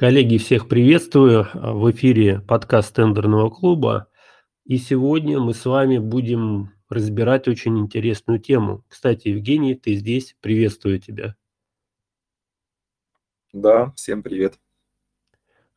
Коллеги, 0.00 0.36
всех 0.36 0.68
приветствую. 0.68 1.48
В 1.52 1.90
эфире 1.90 2.38
подкаст 2.38 2.94
тендерного 2.94 3.50
клуба. 3.50 4.06
И 4.64 4.78
сегодня 4.78 5.40
мы 5.40 5.54
с 5.54 5.64
вами 5.64 5.98
будем 5.98 6.70
разбирать 6.88 7.48
очень 7.48 7.76
интересную 7.80 8.38
тему. 8.38 8.84
Кстати, 8.86 9.26
Евгений, 9.26 9.74
ты 9.74 9.94
здесь. 9.94 10.36
Приветствую 10.40 11.00
тебя. 11.00 11.34
Да, 13.52 13.90
всем 13.96 14.22
привет. 14.22 14.60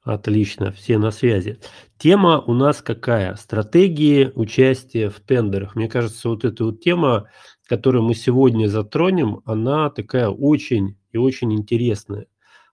Отлично, 0.04 0.72
все 0.72 1.00
на 1.00 1.10
связи. 1.10 1.58
Тема 1.98 2.42
у 2.42 2.54
нас 2.54 2.84
какая? 2.84 3.34
Стратегии 3.38 4.32
участия 4.36 5.10
в 5.10 5.20
тендерах. 5.20 5.76
Мне 5.76 5.90
кажется, 5.90 6.30
вот 6.30 6.46
эта 6.46 6.66
вот 6.66 6.80
тема, 6.80 7.28
которую 7.68 8.04
мы 8.04 8.14
сегодня 8.14 8.68
затронем, 8.68 9.42
она 9.46 9.90
такая 9.90 10.30
очень 10.30 10.96
и 11.12 11.18
очень 11.18 11.56
интересная. 11.56 12.28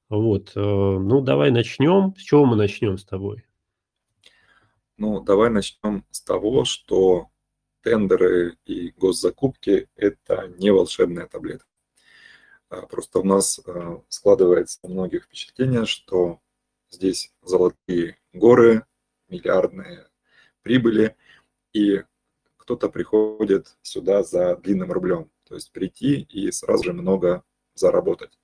Вот, 0.08 0.52
э, 0.56 0.60
ну 0.60 1.20
давай 1.20 1.50
начнем. 1.50 2.14
С 2.16 2.22
чего 2.22 2.46
мы 2.46 2.56
начнем 2.56 2.96
с 2.96 3.04
тобой? 3.04 3.44
Ну, 4.96 5.20
давай 5.20 5.50
начнем 5.50 6.04
с 6.10 6.20
того, 6.22 6.64
что 6.64 7.28
тендеры 7.82 8.56
и 8.64 8.90
госзакупки– 8.90 9.88
это 9.96 10.48
не 10.58 10.70
волшебная 10.70 11.26
таблетка. 11.26 11.68
А, 12.70 12.86
просто 12.86 13.20
у 13.20 13.24
нас 13.24 13.60
э, 13.64 13.98
складывается 14.08 14.78
у 14.82 14.88
многих 14.88 15.24
впечатление, 15.24 15.86
что 15.86 16.40
здесь 16.90 17.32
золотые 17.42 18.18
горы, 18.32 18.84
миллиардные 19.28 20.08
прибыли, 20.62 21.16
и 21.72 22.02
кто-то 22.56 22.88
приходит 22.88 23.76
сюда 23.82 24.22
за 24.22 24.56
длинным 24.56 24.92
рублем. 24.92 25.30
То 25.44 25.54
есть 25.54 25.72
прийти 25.72 26.22
и 26.22 26.50
сразу 26.50 26.84
же 26.84 26.92
много 26.92 27.42
заработать. 27.74 28.37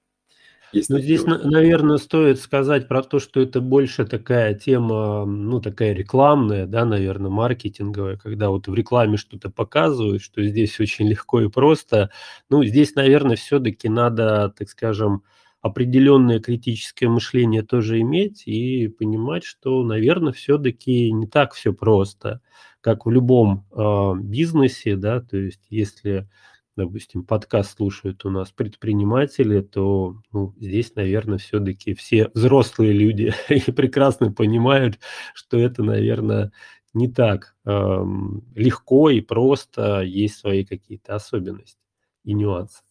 Есть 0.74 0.90
ну, 0.90 0.98
здесь, 0.98 1.24
наверное, 1.24 1.98
стоит 1.98 2.40
сказать 2.40 2.88
про 2.88 3.02
то, 3.02 3.20
что 3.20 3.40
это 3.40 3.60
больше 3.60 4.04
такая 4.04 4.54
тема, 4.54 5.24
ну, 5.24 5.60
такая 5.60 5.92
рекламная, 5.92 6.66
да, 6.66 6.84
наверное, 6.84 7.30
маркетинговая, 7.30 8.16
когда 8.16 8.50
вот 8.50 8.66
в 8.66 8.74
рекламе 8.74 9.16
что-то 9.16 9.50
показывают, 9.50 10.20
что 10.20 10.42
здесь 10.42 10.80
очень 10.80 11.06
легко 11.08 11.40
и 11.42 11.48
просто. 11.48 12.10
Ну, 12.50 12.64
здесь, 12.64 12.96
наверное, 12.96 13.36
все-таки 13.36 13.88
надо, 13.88 14.52
так 14.58 14.68
скажем, 14.68 15.22
определенное 15.62 16.40
критическое 16.40 17.08
мышление 17.08 17.62
тоже 17.62 18.00
иметь 18.00 18.42
и 18.46 18.88
понимать, 18.88 19.44
что, 19.44 19.82
наверное, 19.84 20.32
все-таки 20.32 21.12
не 21.12 21.26
так 21.28 21.54
все 21.54 21.72
просто, 21.72 22.40
как 22.80 23.06
в 23.06 23.10
любом 23.10 23.64
э, 23.72 24.14
бизнесе, 24.20 24.96
да, 24.96 25.20
то 25.20 25.36
есть 25.36 25.62
если 25.70 26.28
допустим, 26.76 27.24
подкаст 27.24 27.76
слушают 27.76 28.24
у 28.24 28.30
нас 28.30 28.50
предприниматели, 28.50 29.60
то 29.60 30.20
ну, 30.32 30.54
здесь, 30.58 30.94
наверное, 30.94 31.38
все-таки 31.38 31.94
все 31.94 32.30
взрослые 32.34 32.92
люди 32.92 33.32
и 33.48 33.70
прекрасно 33.70 34.32
понимают, 34.32 34.98
что 35.34 35.58
это, 35.58 35.82
наверное, 35.82 36.52
не 36.92 37.08
так 37.08 37.56
эм, 37.64 38.44
легко 38.54 39.10
и 39.10 39.20
просто, 39.20 40.02
есть 40.02 40.38
свои 40.38 40.64
какие-то 40.64 41.14
особенности 41.14 41.78
и 42.24 42.34
нюансы. 42.34 42.82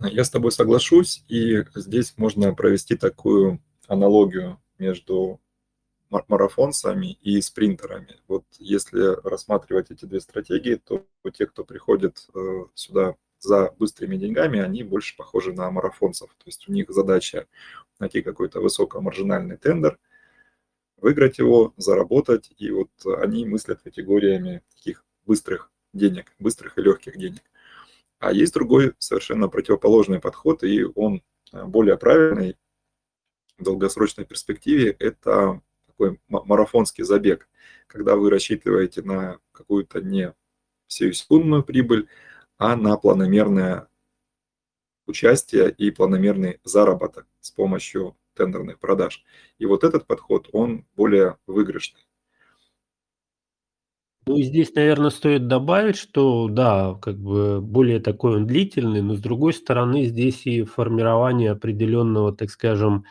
Я 0.00 0.24
с 0.24 0.30
тобой 0.30 0.52
соглашусь, 0.52 1.24
и 1.28 1.64
здесь 1.74 2.14
можно 2.16 2.52
провести 2.54 2.96
такую 2.96 3.62
аналогию 3.86 4.60
между 4.78 5.40
марафонцами 6.28 7.18
и 7.22 7.40
спринтерами. 7.40 8.20
Вот 8.28 8.44
если 8.58 9.20
рассматривать 9.26 9.90
эти 9.90 10.04
две 10.04 10.20
стратегии, 10.20 10.76
то 10.76 11.04
те, 11.32 11.46
кто 11.46 11.64
приходит 11.64 12.28
э, 12.34 12.64
сюда 12.74 13.16
за 13.40 13.74
быстрыми 13.78 14.16
деньгами, 14.16 14.60
они 14.60 14.82
больше 14.82 15.16
похожи 15.16 15.52
на 15.52 15.70
марафонцев. 15.70 16.30
То 16.38 16.44
есть 16.46 16.68
у 16.68 16.72
них 16.72 16.90
задача 16.90 17.46
найти 17.98 18.22
какой-то 18.22 18.60
высокомаржинальный 18.60 19.56
тендер, 19.56 19.98
выиграть 20.96 21.38
его, 21.38 21.74
заработать, 21.76 22.52
и 22.56 22.70
вот 22.70 22.90
они 23.04 23.44
мыслят 23.46 23.82
категориями 23.82 24.62
таких 24.74 25.04
быстрых 25.26 25.70
денег, 25.92 26.32
быстрых 26.38 26.78
и 26.78 26.82
легких 26.82 27.16
денег. 27.18 27.42
А 28.18 28.32
есть 28.32 28.54
другой 28.54 28.94
совершенно 28.98 29.48
противоположный 29.48 30.20
подход, 30.20 30.62
и 30.62 30.84
он 30.94 31.22
э, 31.52 31.64
более 31.64 31.98
правильный 31.98 32.56
в 33.58 33.64
долгосрочной 33.64 34.24
перспективе. 34.24 34.96
Это 34.98 35.60
такой 35.96 36.20
марафонский 36.28 37.04
забег, 37.04 37.48
когда 37.86 38.16
вы 38.16 38.30
рассчитываете 38.30 39.02
на 39.02 39.38
какую-то 39.52 40.00
не 40.00 40.34
сиюсекундную 40.86 41.62
прибыль, 41.62 42.08
а 42.58 42.76
на 42.76 42.96
планомерное 42.96 43.88
участие 45.06 45.70
и 45.70 45.90
планомерный 45.90 46.60
заработок 46.64 47.26
с 47.40 47.50
помощью 47.50 48.16
тендерных 48.34 48.78
продаж. 48.78 49.24
И 49.58 49.66
вот 49.66 49.84
этот 49.84 50.06
подход, 50.06 50.48
он 50.52 50.86
более 50.96 51.38
выигрышный. 51.46 52.06
Ну, 54.26 54.40
здесь, 54.40 54.74
наверное, 54.74 55.10
стоит 55.10 55.48
добавить, 55.48 55.96
что 55.96 56.48
да, 56.48 56.94
как 57.02 57.18
бы 57.18 57.60
более 57.60 58.00
такой 58.00 58.36
он 58.36 58.46
длительный, 58.46 59.02
но 59.02 59.14
с 59.16 59.20
другой 59.20 59.52
стороны, 59.52 60.06
здесь 60.06 60.46
и 60.46 60.62
формирование 60.64 61.50
определенного, 61.50 62.34
так 62.34 62.48
скажем, 62.50 63.04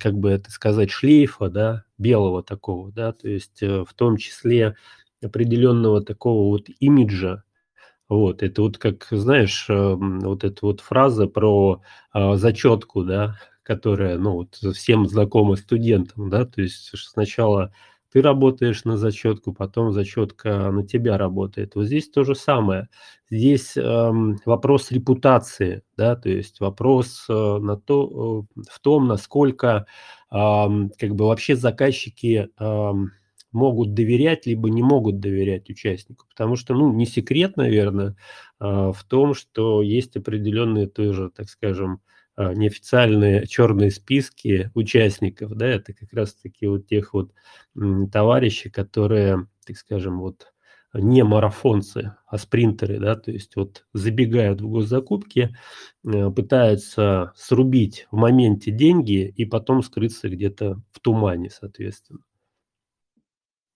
как 0.00 0.14
бы 0.18 0.30
это 0.30 0.50
сказать, 0.50 0.90
шлейфа, 0.90 1.48
да, 1.48 1.84
белого 1.98 2.42
такого, 2.42 2.92
да, 2.92 3.12
то 3.12 3.28
есть 3.28 3.62
э, 3.62 3.84
в 3.84 3.94
том 3.94 4.16
числе 4.18 4.76
определенного 5.22 6.02
такого 6.02 6.48
вот 6.50 6.68
имиджа, 6.80 7.42
вот, 8.08 8.42
это 8.42 8.62
вот 8.62 8.78
как, 8.78 9.06
знаешь, 9.10 9.66
эм, 9.70 10.20
вот 10.20 10.44
эта 10.44 10.66
вот 10.66 10.80
фраза 10.80 11.26
про 11.28 11.82
а, 12.12 12.36
зачетку, 12.36 13.04
да, 13.04 13.38
которая, 13.64 14.18
ну, 14.18 14.32
вот 14.34 14.56
всем 14.76 15.06
знакома 15.08 15.56
студентам, 15.56 16.30
да, 16.30 16.44
то 16.46 16.62
есть 16.62 16.90
сначала 16.96 17.72
ты 18.16 18.22
работаешь 18.22 18.84
на 18.86 18.96
зачетку, 18.96 19.52
потом 19.52 19.92
зачетка 19.92 20.70
на 20.72 20.86
тебя 20.86 21.18
работает. 21.18 21.74
Вот 21.74 21.84
здесь 21.84 22.08
то 22.08 22.24
же 22.24 22.34
самое. 22.34 22.88
Здесь 23.30 23.76
эм, 23.76 24.38
вопрос 24.46 24.90
репутации, 24.90 25.82
да, 25.98 26.16
то 26.16 26.30
есть 26.30 26.60
вопрос 26.60 27.26
э, 27.28 27.32
на 27.34 27.76
то, 27.76 28.46
э, 28.56 28.62
в 28.70 28.80
том, 28.80 29.06
насколько 29.06 29.84
эм, 30.32 30.90
как 30.98 31.14
бы 31.14 31.26
вообще 31.26 31.56
заказчики 31.56 32.48
эм, 32.58 33.12
могут 33.52 33.92
доверять, 33.92 34.46
либо 34.46 34.70
не 34.70 34.82
могут 34.82 35.20
доверять 35.20 35.68
участнику. 35.68 36.24
Потому 36.30 36.56
что, 36.56 36.72
ну, 36.74 36.92
не 36.94 37.04
секрет, 37.04 37.58
наверное, 37.58 38.16
э, 38.60 38.64
в 38.64 39.04
том, 39.06 39.34
что 39.34 39.82
есть 39.82 40.16
определенные 40.16 40.86
тоже, 40.86 41.30
так 41.36 41.50
скажем, 41.50 42.00
а, 42.00 42.15
неофициальные 42.36 43.46
черные 43.46 43.90
списки 43.90 44.70
участников, 44.74 45.54
да, 45.54 45.66
это 45.66 45.94
как 45.94 46.12
раз-таки 46.12 46.66
вот 46.66 46.86
тех 46.86 47.14
вот 47.14 47.32
товарищей, 48.12 48.70
которые, 48.70 49.48
так 49.64 49.76
скажем, 49.76 50.20
вот 50.20 50.52
не 50.92 51.24
марафонцы, 51.24 52.16
а 52.26 52.38
спринтеры, 52.38 52.98
да, 52.98 53.16
то 53.16 53.30
есть 53.30 53.56
вот 53.56 53.86
забегают 53.92 54.60
в 54.60 54.68
госзакупки, 54.68 55.56
э, 56.04 56.30
пытаются 56.30 57.32
срубить 57.36 58.06
в 58.10 58.16
моменте 58.16 58.70
деньги 58.70 59.32
и 59.36 59.44
потом 59.44 59.82
скрыться 59.82 60.28
где-то 60.28 60.80
в 60.92 61.00
тумане, 61.00 61.50
соответственно. 61.50 62.20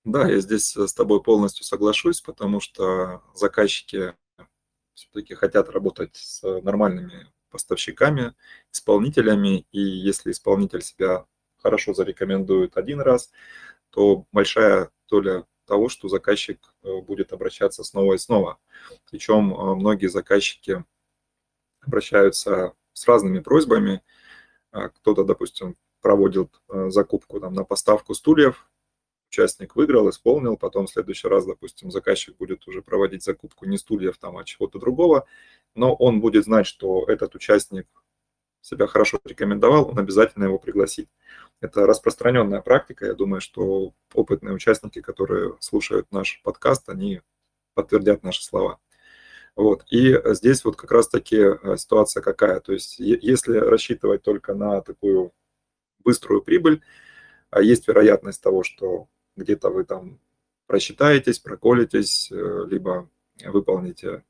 Да, 0.04 0.28
я 0.28 0.40
здесь 0.40 0.74
с 0.74 0.94
тобой 0.94 1.22
полностью 1.22 1.64
соглашусь, 1.64 2.22
потому 2.22 2.60
что 2.60 3.22
заказчики 3.34 4.14
все-таки 4.94 5.34
хотят 5.34 5.68
работать 5.68 6.16
с 6.16 6.42
нормальными 6.62 7.26
поставщиками, 7.50 8.34
исполнителями, 8.72 9.66
и 9.72 9.80
если 9.80 10.30
исполнитель 10.30 10.82
себя 10.82 11.26
хорошо 11.58 11.94
зарекомендует 11.94 12.76
один 12.76 13.00
раз, 13.00 13.30
то 13.90 14.24
большая 14.32 14.90
доля 15.08 15.44
того, 15.66 15.88
что 15.88 16.08
заказчик 16.08 16.58
э, 16.82 17.00
будет 17.00 17.32
обращаться 17.32 17.84
снова 17.84 18.14
и 18.14 18.18
снова. 18.18 18.58
Причем 19.10 19.54
э, 19.54 19.74
многие 19.74 20.08
заказчики 20.08 20.84
обращаются 21.80 22.74
с 22.92 23.06
разными 23.06 23.40
просьбами. 23.40 24.02
А 24.72 24.88
кто-то, 24.88 25.24
допустим, 25.24 25.76
проводит 26.00 26.50
э, 26.68 26.90
закупку 26.90 27.40
там, 27.40 27.54
на 27.54 27.64
поставку 27.64 28.14
стульев, 28.14 28.69
участник 29.30 29.76
выиграл, 29.76 30.10
исполнил, 30.10 30.56
потом 30.56 30.86
в 30.86 30.90
следующий 30.90 31.28
раз, 31.28 31.46
допустим, 31.46 31.90
заказчик 31.90 32.36
будет 32.36 32.66
уже 32.66 32.82
проводить 32.82 33.22
закупку 33.22 33.64
не 33.64 33.78
стульев 33.78 34.18
там, 34.18 34.36
а 34.36 34.44
чего-то 34.44 34.78
другого, 34.78 35.26
но 35.74 35.94
он 35.94 36.20
будет 36.20 36.44
знать, 36.44 36.66
что 36.66 37.04
этот 37.06 37.34
участник 37.34 37.86
себя 38.60 38.86
хорошо 38.86 39.20
рекомендовал, 39.24 39.88
он 39.88 39.98
обязательно 39.98 40.44
его 40.44 40.58
пригласит. 40.58 41.08
Это 41.60 41.86
распространенная 41.86 42.60
практика. 42.60 43.06
Я 43.06 43.14
думаю, 43.14 43.40
что 43.40 43.94
опытные 44.12 44.54
участники, 44.54 45.00
которые 45.00 45.56
слушают 45.60 46.10
наш 46.10 46.42
подкаст, 46.42 46.88
они 46.88 47.22
подтвердят 47.74 48.22
наши 48.22 48.44
слова. 48.44 48.78
Вот. 49.56 49.84
И 49.90 50.18
здесь 50.34 50.64
вот 50.64 50.76
как 50.76 50.90
раз-таки 50.92 51.36
э, 51.36 51.76
ситуация 51.76 52.22
какая. 52.22 52.60
То 52.60 52.72
есть 52.72 52.98
если 52.98 53.56
рассчитывать 53.58 54.22
только 54.22 54.54
на 54.54 54.80
такую 54.80 55.32
быструю 56.04 56.42
прибыль, 56.42 56.82
а 57.50 57.60
есть 57.62 57.88
вероятность 57.88 58.42
того, 58.42 58.62
что 58.62 59.08
где-то 59.40 59.70
вы 59.70 59.84
там 59.84 60.20
просчитаетесь, 60.66 61.38
проколитесь, 61.40 62.30
э, 62.30 62.66
либо 62.68 63.08
выполните 63.44 64.22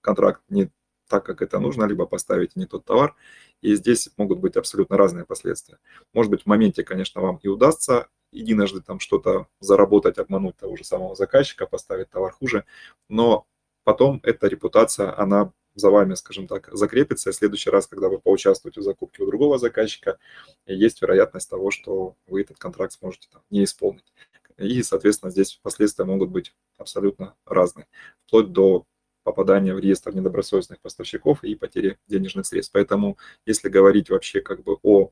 контракт 0.00 0.42
не 0.48 0.70
так, 1.08 1.24
как 1.24 1.42
это 1.42 1.58
нужно, 1.60 1.84
либо 1.84 2.06
поставите 2.06 2.52
не 2.56 2.66
тот 2.66 2.84
товар, 2.84 3.14
и 3.60 3.74
здесь 3.74 4.10
могут 4.16 4.40
быть 4.40 4.56
абсолютно 4.56 4.96
разные 4.96 5.24
последствия. 5.24 5.78
Может 6.12 6.30
быть, 6.30 6.42
в 6.42 6.46
моменте, 6.46 6.82
конечно, 6.82 7.20
вам 7.20 7.38
и 7.42 7.48
удастся 7.48 8.08
единожды 8.32 8.80
там 8.80 8.98
что-то 8.98 9.46
заработать, 9.60 10.18
обмануть 10.18 10.56
того 10.56 10.76
же 10.76 10.84
самого 10.84 11.14
заказчика, 11.14 11.66
поставить 11.66 12.10
товар 12.10 12.32
хуже, 12.32 12.64
но 13.08 13.46
потом 13.84 14.20
эта 14.24 14.48
репутация, 14.48 15.16
она 15.16 15.52
за 15.76 15.90
вами, 15.90 16.14
скажем 16.14 16.48
так, 16.48 16.68
закрепится, 16.72 17.30
и 17.30 17.32
в 17.32 17.36
следующий 17.36 17.70
раз, 17.70 17.86
когда 17.86 18.08
вы 18.08 18.18
поучаствуете 18.18 18.80
в 18.80 18.84
закупке 18.84 19.22
у 19.22 19.26
другого 19.26 19.58
заказчика, 19.58 20.18
есть 20.66 21.02
вероятность 21.02 21.48
того, 21.50 21.70
что 21.70 22.16
вы 22.26 22.40
этот 22.40 22.58
контракт 22.58 22.92
сможете 22.94 23.28
там, 23.30 23.42
не 23.50 23.62
исполнить. 23.62 24.12
И, 24.58 24.82
соответственно, 24.82 25.30
здесь 25.30 25.58
последствия 25.62 26.04
могут 26.04 26.30
быть 26.30 26.54
абсолютно 26.78 27.34
разные, 27.44 27.86
вплоть 28.26 28.52
до 28.52 28.86
попадания 29.22 29.74
в 29.74 29.80
реестр 29.80 30.14
недобросовестных 30.14 30.80
поставщиков 30.80 31.42
и 31.42 31.54
потери 31.56 31.98
денежных 32.06 32.46
средств. 32.46 32.72
Поэтому, 32.72 33.18
если 33.44 33.68
говорить 33.68 34.08
вообще 34.08 34.40
как 34.40 34.62
бы 34.62 34.78
о 34.82 35.10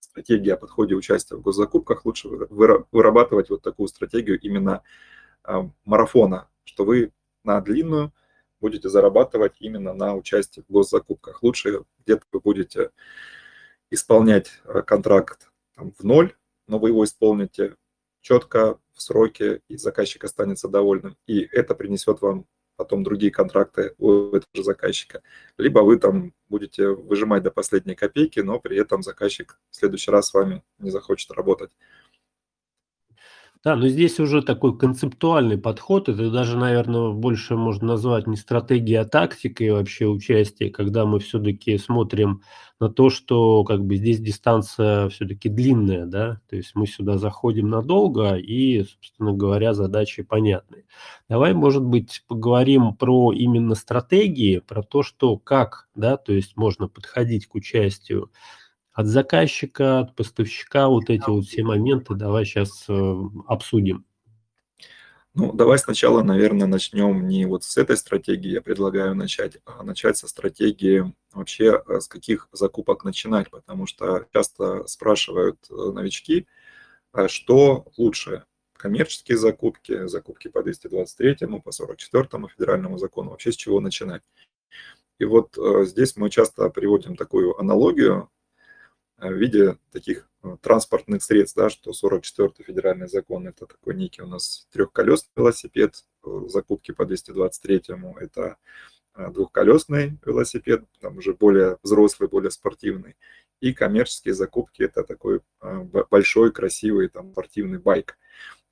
стратегии, 0.00 0.50
о 0.50 0.56
подходе 0.56 0.94
участия 0.94 1.36
в 1.36 1.42
госзакупках, 1.42 2.04
лучше 2.04 2.28
вырабатывать 2.28 3.50
вот 3.50 3.62
такую 3.62 3.88
стратегию 3.88 4.40
именно 4.40 4.82
а, 5.44 5.70
марафона, 5.84 6.48
что 6.64 6.84
вы 6.84 7.12
на 7.44 7.60
длинную 7.60 8.12
будете 8.60 8.88
зарабатывать 8.88 9.56
именно 9.60 9.94
на 9.94 10.14
участии 10.14 10.64
в 10.66 10.72
госзакупках. 10.72 11.42
Лучше 11.42 11.84
где-то 12.00 12.24
вы 12.32 12.40
будете 12.40 12.90
исполнять 13.90 14.50
а, 14.64 14.82
контракт 14.82 15.50
там, 15.74 15.92
в 15.92 16.02
ноль, 16.02 16.34
но 16.66 16.78
вы 16.78 16.88
его 16.88 17.04
исполните 17.04 17.76
четко, 18.20 18.78
в 18.94 19.02
сроки, 19.02 19.62
и 19.68 19.76
заказчик 19.76 20.24
останется 20.24 20.68
довольным. 20.68 21.16
И 21.26 21.40
это 21.40 21.74
принесет 21.74 22.20
вам 22.20 22.46
потом 22.76 23.02
другие 23.02 23.32
контракты 23.32 23.94
у 23.98 24.28
этого 24.28 24.46
же 24.54 24.62
заказчика. 24.62 25.22
Либо 25.58 25.80
вы 25.80 25.98
там 25.98 26.32
будете 26.48 26.88
выжимать 26.88 27.42
до 27.42 27.50
последней 27.50 27.96
копейки, 27.96 28.38
но 28.38 28.60
при 28.60 28.78
этом 28.78 29.02
заказчик 29.02 29.58
в 29.70 29.76
следующий 29.76 30.12
раз 30.12 30.28
с 30.28 30.34
вами 30.34 30.62
не 30.78 30.90
захочет 30.90 31.32
работать. 31.32 31.70
Да, 33.64 33.74
но 33.74 33.88
здесь 33.88 34.20
уже 34.20 34.42
такой 34.42 34.78
концептуальный 34.78 35.58
подход. 35.58 36.08
Это 36.08 36.30
даже, 36.30 36.56
наверное, 36.56 37.10
больше 37.10 37.56
можно 37.56 37.88
назвать 37.88 38.28
не 38.28 38.36
стратегией, 38.36 38.98
а 38.98 39.04
тактикой 39.04 39.72
вообще 39.72 40.06
участия, 40.06 40.70
когда 40.70 41.04
мы 41.04 41.18
все-таки 41.18 41.76
смотрим 41.78 42.42
на 42.80 42.88
то, 42.88 43.10
что 43.10 43.64
как 43.64 43.84
бы 43.84 43.96
здесь 43.96 44.20
дистанция 44.20 45.08
все-таки 45.08 45.48
длинная, 45.48 46.06
да, 46.06 46.40
то 46.48 46.56
есть 46.56 46.74
мы 46.74 46.86
сюда 46.86 47.18
заходим 47.18 47.68
надолго 47.68 48.36
и, 48.36 48.84
собственно 48.84 49.32
говоря, 49.32 49.74
задачи 49.74 50.22
понятны. 50.22 50.84
Давай, 51.28 51.54
может 51.54 51.84
быть, 51.84 52.24
поговорим 52.28 52.94
про 52.94 53.32
именно 53.32 53.74
стратегии, 53.74 54.58
про 54.60 54.82
то, 54.82 55.02
что 55.02 55.36
как, 55.38 55.88
да, 55.94 56.16
то 56.16 56.32
есть 56.32 56.56
можно 56.56 56.88
подходить 56.88 57.46
к 57.46 57.54
участию 57.54 58.30
от 58.92 59.06
заказчика, 59.06 60.00
от 60.00 60.16
поставщика, 60.16 60.88
вот 60.88 61.08
эти 61.08 61.28
вот 61.28 61.46
все 61.46 61.62
моменты 61.62 62.14
давай 62.14 62.44
сейчас 62.44 62.84
э, 62.88 63.14
обсудим. 63.46 64.04
Ну, 65.38 65.52
давай 65.52 65.78
сначала, 65.78 66.24
наверное, 66.24 66.66
начнем 66.66 67.28
не 67.28 67.46
вот 67.46 67.62
с 67.62 67.76
этой 67.76 67.96
стратегии, 67.96 68.50
я 68.54 68.60
предлагаю 68.60 69.14
начать, 69.14 69.58
а 69.66 69.84
начать 69.84 70.16
со 70.16 70.26
стратегии 70.26 71.14
вообще, 71.32 71.80
э, 71.86 72.00
с 72.00 72.08
каких 72.08 72.48
закупок 72.50 73.04
начинать, 73.04 73.48
потому 73.48 73.86
что 73.86 74.26
часто 74.34 74.84
спрашивают 74.88 75.58
э, 75.70 75.74
новички, 75.92 76.48
а 77.12 77.28
что 77.28 77.86
лучше, 77.96 78.46
коммерческие 78.72 79.38
закупки, 79.38 80.08
закупки 80.08 80.48
по 80.48 80.64
223, 80.64 81.36
по 81.60 81.70
44 81.70 82.48
федеральному 82.48 82.98
закону, 82.98 83.30
вообще 83.30 83.52
с 83.52 83.56
чего 83.56 83.78
начинать. 83.78 84.22
И 85.20 85.24
вот 85.24 85.56
здесь 85.86 86.16
мы 86.16 86.30
часто 86.30 86.68
приводим 86.68 87.14
такую 87.14 87.56
аналогию, 87.60 88.28
Э, 88.28 88.37
в 89.18 89.32
виде 89.32 89.76
таких 89.92 90.28
э, 90.42 90.56
транспортных 90.60 91.22
средств, 91.22 91.56
да, 91.56 91.68
что 91.70 91.90
44-й 91.90 92.62
федеральный 92.62 93.08
закон– 93.08 93.46
это 93.48 93.66
такой 93.66 93.94
некий 93.94 94.22
у 94.22 94.26
нас 94.26 94.66
трехколесный 94.70 95.30
велосипед, 95.36 96.04
э, 96.24 96.44
закупки 96.48 96.92
по 96.92 97.02
223-му– 97.02 98.16
это 98.20 98.56
двухколесный 99.16 100.16
велосипед, 100.24 100.84
там 101.00 101.18
уже 101.18 101.34
более 101.34 101.78
взрослый, 101.82 102.28
более 102.28 102.52
спортивный, 102.52 103.16
и 103.60 103.72
коммерческие 103.72 104.32
закупки– 104.32 104.82
это 104.84 105.02
такой 105.02 105.40
большой, 106.08 106.52
красивый 106.52 107.08
там 107.08 107.32
спортивный 107.32 107.78
байк. 107.78 108.16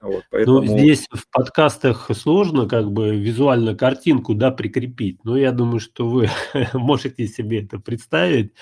Вот, 0.01 0.15
ну, 0.15 0.23
поэтому... 0.31 0.61
Ну, 0.61 0.67
здесь 0.67 1.07
в 1.11 1.31
подкастах 1.31 2.11
сложно 2.15 2.69
как 2.69 2.93
бы 2.93 3.17
визуально 3.17 3.75
картинку 3.75 4.35
да, 4.35 4.51
прикрепить, 4.51 5.25
но 5.25 5.37
я 5.37 5.53
думаю, 5.53 5.81
что 5.81 6.09
вы 6.09 6.29
можете 6.75 7.27
себе 7.27 7.63
это 7.63 7.79
представить. 7.79 8.53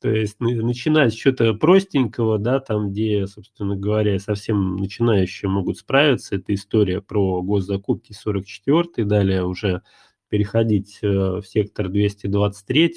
То 0.00 0.08
есть 0.08 0.36
начинать 0.38 1.12
с 1.12 1.16
чего-то 1.16 1.54
простенького, 1.54 2.38
да, 2.38 2.60
там, 2.60 2.90
где, 2.90 3.26
собственно 3.26 3.76
говоря, 3.76 4.18
совсем 4.20 4.76
начинающие 4.76 5.50
могут 5.50 5.78
справиться, 5.78 6.36
это 6.36 6.54
история 6.54 7.02
про 7.02 7.42
госзакупки 7.42 8.12
44 8.12 9.04
далее 9.04 9.44
уже 9.44 9.82
переходить 10.28 10.98
э, 11.02 11.08
в 11.08 11.42
сектор 11.44 11.88
223 11.88 12.94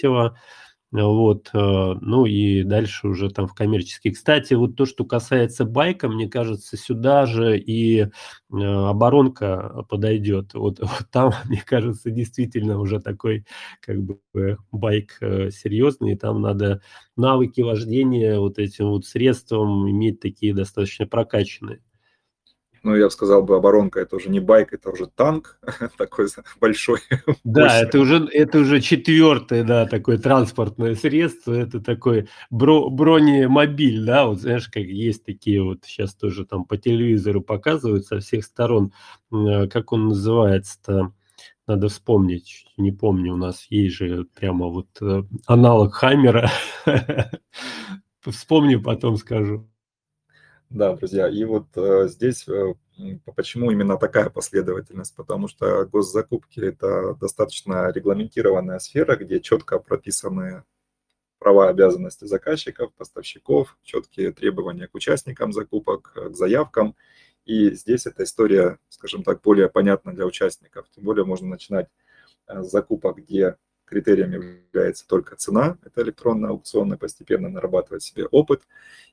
вот, 0.92 1.50
э, 1.54 1.58
ну 2.02 2.26
и 2.26 2.64
дальше 2.64 3.08
уже 3.08 3.30
там 3.30 3.48
в 3.48 3.54
коммерческие. 3.54 4.14
Кстати, 4.14 4.54
вот 4.56 4.76
то, 4.76 4.86
что 4.86 5.06
касается 5.06 5.64
байка, 5.66 6.10
мне 6.10 6.28
кажется, 6.28 6.76
сюда 6.78 7.26
же 7.26 7.58
и 7.58 8.02
э, 8.02 8.08
оборонка 8.52 9.86
подойдет. 9.90 10.54
Вот, 10.54 10.80
вот 10.82 11.06
там, 11.12 11.32
мне 11.46 11.62
кажется, 11.66 12.10
действительно 12.12 12.80
уже 12.80 13.00
такой 13.00 13.46
как 13.82 14.00
бы 14.04 14.18
байк 14.72 15.18
э, 15.22 15.50
серьезный, 15.52 16.18
там 16.18 16.42
надо 16.42 16.82
навыки 17.16 17.62
вождения 17.62 18.38
вот 18.40 18.60
этим 18.60 18.90
вот 18.90 19.06
средством 19.06 19.90
иметь 19.90 20.20
такие 20.20 20.54
достаточно 20.54 21.08
прокачанные 21.08 21.80
ну, 22.84 22.96
я 22.96 23.06
бы 23.06 23.12
сказал 23.12 23.44
бы, 23.44 23.56
оборонка 23.56 24.00
это 24.00 24.16
уже 24.16 24.30
не 24.30 24.40
байк, 24.40 24.74
это 24.74 24.90
уже 24.90 25.06
танк 25.08 25.60
такой 25.98 26.28
большой. 26.60 27.00
Да, 27.44 27.80
это 27.80 28.00
уже, 28.00 28.28
это 28.32 28.60
уже 28.60 28.82
четвертое, 28.82 29.64
да, 29.64 29.86
такое 29.86 30.18
транспортное 30.18 30.96
средство, 30.96 31.54
это 31.54 31.80
такой 31.80 32.28
бро, 32.50 32.90
бронемобиль, 32.90 34.04
да, 34.04 34.26
вот 34.26 34.42
знаешь, 34.42 34.68
как 34.68 34.84
есть 34.84 35.24
такие 35.24 35.62
вот, 35.62 35.86
сейчас 35.86 36.16
тоже 36.16 36.46
там 36.46 36.66
по 36.66 36.78
телевизору 36.78 37.42
показывают 37.42 38.06
со 38.06 38.20
всех 38.20 38.44
сторон, 38.44 38.94
э, 39.32 39.68
как 39.68 39.92
он 39.92 40.10
называется-то, 40.10 41.14
надо 41.68 41.88
вспомнить, 41.88 42.66
не 42.78 42.92
помню, 42.92 43.34
у 43.34 43.38
нас 43.38 43.68
есть 43.70 43.96
же 43.96 44.26
прямо 44.34 44.68
вот 44.68 44.88
э, 45.02 45.24
аналог 45.46 45.94
Хаммера, 45.94 46.50
вспомню, 48.22 48.82
потом 48.82 49.18
скажу. 49.18 49.71
Да, 50.72 50.96
друзья, 50.96 51.28
и 51.28 51.44
вот 51.44 51.68
э, 51.76 52.08
здесь 52.08 52.48
э, 52.48 52.76
почему 53.36 53.72
именно 53.72 53.98
такая 53.98 54.30
последовательность? 54.30 55.14
Потому 55.18 55.50
что 55.50 55.86
госзакупки– 55.86 56.60
это 56.62 57.14
достаточно 57.16 57.92
регламентированная 57.92 58.80
сфера, 58.80 59.18
где 59.18 59.42
четко 59.42 59.80
прописаны 59.80 60.64
права 61.40 61.68
и 61.68 61.72
обязанности 61.72 62.24
заказчиков, 62.24 62.94
поставщиков, 62.94 63.78
четкие 63.84 64.32
требования 64.32 64.88
к 64.88 64.96
участникам 64.96 65.52
закупок, 65.52 66.14
к 66.14 66.34
заявкам. 66.34 66.96
И 67.44 67.72
здесь 67.72 68.06
эта 68.06 68.24
история, 68.24 68.80
скажем 68.88 69.24
так, 69.24 69.42
более 69.42 69.68
понятна 69.68 70.14
для 70.14 70.26
участников. 70.26 70.90
Тем 70.96 71.04
более 71.04 71.26
можно 71.26 71.50
начинать 71.50 71.90
э, 72.48 72.64
с 72.64 72.72
закупок, 72.72 73.18
где 73.18 73.58
критерием 73.92 74.32
является 74.32 75.06
только 75.06 75.36
цена, 75.36 75.78
это 75.84 76.02
электронно-аукционная, 76.02 76.98
постепенно 76.98 77.50
нарабатывать 77.50 78.04
себе 78.04 78.26
опыт 78.26 78.62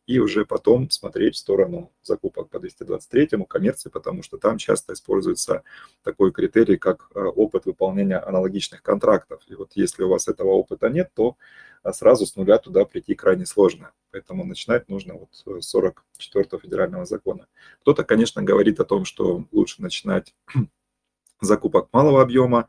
и 0.06 0.20
уже 0.20 0.46
потом 0.46 0.88
смотреть 0.88 1.34
в 1.34 1.38
сторону 1.38 1.92
закупок 2.02 2.48
по 2.48 2.60
223 2.60 3.44
коммерции, 3.48 3.90
потому 3.90 4.22
что 4.22 4.38
там 4.38 4.56
часто 4.56 4.92
используется 4.92 5.64
такой 6.04 6.30
критерий, 6.30 6.76
как 6.76 7.10
э, 7.14 7.20
опыт 7.20 7.66
выполнения 7.66 8.18
аналогичных 8.18 8.82
контрактов. 8.82 9.42
И 9.48 9.54
вот 9.56 9.72
если 9.74 10.04
у 10.04 10.08
вас 10.08 10.28
этого 10.28 10.50
опыта 10.50 10.88
нет, 10.88 11.10
то 11.12 11.36
э, 11.82 11.92
сразу 11.92 12.24
с 12.24 12.36
нуля 12.36 12.58
туда 12.58 12.84
прийти 12.84 13.16
крайне 13.16 13.46
сложно. 13.46 13.90
Поэтому 14.12 14.44
начинать 14.44 14.88
нужно 14.88 15.14
вот 15.14 15.28
с 15.32 15.68
44 15.68 16.62
федерального 16.62 17.04
закона. 17.04 17.48
Кто-то, 17.80 18.04
конечно, 18.04 18.42
говорит 18.42 18.78
о 18.78 18.84
том, 18.84 19.04
что 19.04 19.44
лучше 19.50 19.82
начинать 19.82 20.34
закупок 21.40 21.88
малого 21.92 22.22
объема, 22.22 22.68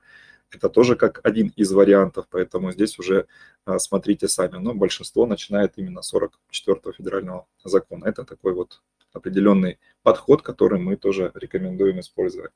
это 0.51 0.69
тоже 0.69 0.95
как 0.95 1.19
один 1.23 1.53
из 1.55 1.71
вариантов, 1.71 2.27
поэтому 2.29 2.71
здесь 2.71 2.97
уже 2.99 3.27
а, 3.65 3.79
смотрите 3.79 4.27
сами. 4.27 4.57
Но 4.57 4.73
большинство 4.73 5.25
начинает 5.25 5.73
именно 5.77 6.01
44 6.01 6.93
федерального 6.95 7.47
закона. 7.63 8.05
Это 8.05 8.23
такой 8.23 8.53
вот 8.53 8.81
определенный 9.13 9.79
подход, 10.03 10.41
который 10.41 10.79
мы 10.79 10.95
тоже 10.95 11.31
рекомендуем 11.35 11.99
использовать. 11.99 12.51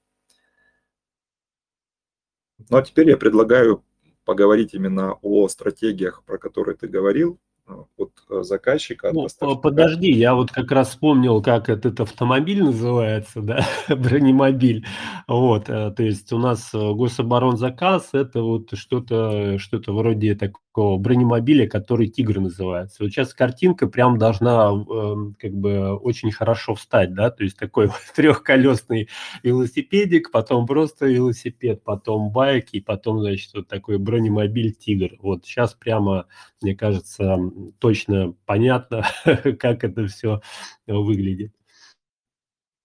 Ну 2.69 2.77
а 2.77 2.81
теперь 2.81 3.09
я 3.09 3.17
предлагаю 3.17 3.83
поговорить 4.25 4.73
именно 4.73 5.13
о 5.21 5.47
стратегиях, 5.47 6.23
про 6.23 6.37
которые 6.37 6.75
ты 6.75 6.87
говорил. 6.87 7.39
От 7.97 8.11
э, 8.29 8.43
заказчика. 8.43 9.09
От 9.09 9.31
ну, 9.41 9.57
подожди, 9.57 10.11
я 10.11 10.35
вот 10.35 10.51
как 10.51 10.71
раз 10.71 10.89
вспомнил, 10.89 11.41
как 11.41 11.69
этот 11.69 11.99
автомобиль 11.99 12.63
называется, 12.63 13.41
да, 13.41 13.65
бронемобиль. 13.89 14.85
Вот, 15.27 15.69
э, 15.69 15.91
то 15.91 16.03
есть 16.03 16.31
у 16.33 16.37
нас 16.37 16.71
гособоронзаказ– 16.73 18.09
это 18.13 18.41
вот 18.41 18.69
что-то 18.73 19.57
что 19.59 19.81
вроде 19.93 20.35
такого 20.73 20.97
бронемобиля, 20.97 21.67
который 21.67 22.07
«Тигр» 22.07 22.39
называется. 22.39 23.03
Вот 23.03 23.11
сейчас 23.11 23.35
картинка 23.35 23.85
прям 23.85 24.17
должна 24.17 24.71
э, 24.73 25.15
как 25.39 25.53
бы 25.53 25.95
очень 25.95 26.31
хорошо 26.31 26.73
встать, 26.73 27.13
да, 27.13 27.29
то 27.29 27.43
есть 27.43 27.59
такой 27.59 27.91
трехколесный 28.15 29.07
велосипедик, 29.43 30.31
потом 30.31 30.65
просто 30.65 31.05
велосипед, 31.05 31.83
потом 31.83 32.31
байк 32.31 32.69
и 32.71 32.81
потом, 32.81 33.19
значит, 33.19 33.53
вот 33.53 33.67
такой 33.67 33.99
бронемобиль 33.99 34.73
«Тигр». 34.73 35.17
Вот 35.21 35.45
сейчас 35.45 35.75
прямо, 35.75 36.25
мне 36.59 36.75
кажется, 36.75 37.37
точно 37.77 38.33
понятно, 38.47 39.05
как 39.59 39.83
это 39.83 40.07
все 40.07 40.41
выглядит. 40.87 41.53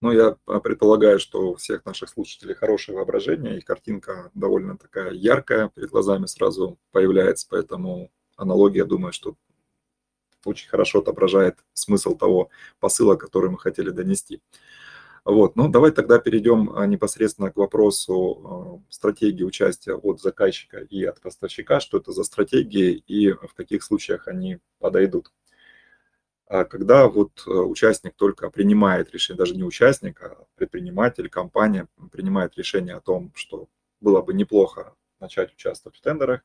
Ну, 0.01 0.11
я 0.11 0.37
а, 0.45 0.59
предполагаю, 0.61 1.19
что 1.19 1.51
у 1.51 1.55
всех 1.55 1.85
наших 1.85 2.09
слушателей 2.09 2.55
хорошее 2.55 2.97
воображение, 2.97 3.57
и 3.57 3.61
картинка 3.61 4.31
довольно 4.33 4.77
такая 4.77 5.11
яркая, 5.11 5.69
перед 5.69 5.89
глазами 5.89 6.25
сразу 6.25 6.79
появляется, 6.91 7.47
поэтому 7.49 8.09
аналогия, 8.37 8.85
думаю, 8.85 9.11
что 9.11 9.35
очень 10.45 10.69
хорошо 10.69 10.99
отображает 10.99 11.57
смысл 11.73 12.15
того 12.15 12.49
посыла, 12.79 13.15
который 13.17 13.49
мы 13.49 13.57
хотели 13.57 13.89
донести. 13.89 14.41
Вот, 15.25 15.57
ну 15.57 15.67
давай 15.67 15.91
тогда 15.91 16.17
перейдем 16.17 16.71
а, 16.75 16.87
непосредственно 16.87 17.51
к 17.51 17.57
вопросу 17.57 18.81
а, 18.87 18.91
стратегии 18.91 19.43
участия 19.43 19.95
от 19.95 20.21
заказчика 20.21 20.79
и 20.79 21.03
от 21.03 21.19
поставщика, 21.19 21.81
что 21.81 21.97
это 21.97 22.13
за 22.13 22.23
стратегии 22.23 23.03
и 23.05 23.33
в 23.33 23.53
каких 23.53 23.83
случаях 23.83 24.29
они 24.29 24.59
подойдут. 24.79 25.31
А 26.49 26.65
когда 26.65 27.07
вот 27.07 27.45
участник 27.45 28.15
только 28.15 28.49
принимает 28.49 29.11
решение, 29.11 29.37
даже 29.37 29.55
не 29.55 29.63
участник, 29.63 30.21
а 30.21 30.45
предприниматель, 30.55 31.29
компания 31.29 31.87
принимает 32.11 32.57
решение 32.57 32.95
о 32.95 33.01
том, 33.01 33.31
что 33.35 33.69
было 34.01 34.21
бы 34.21 34.33
неплохо 34.33 34.95
начать 35.19 35.53
участвовать 35.53 35.97
в 35.97 36.01
тендерах, 36.01 36.41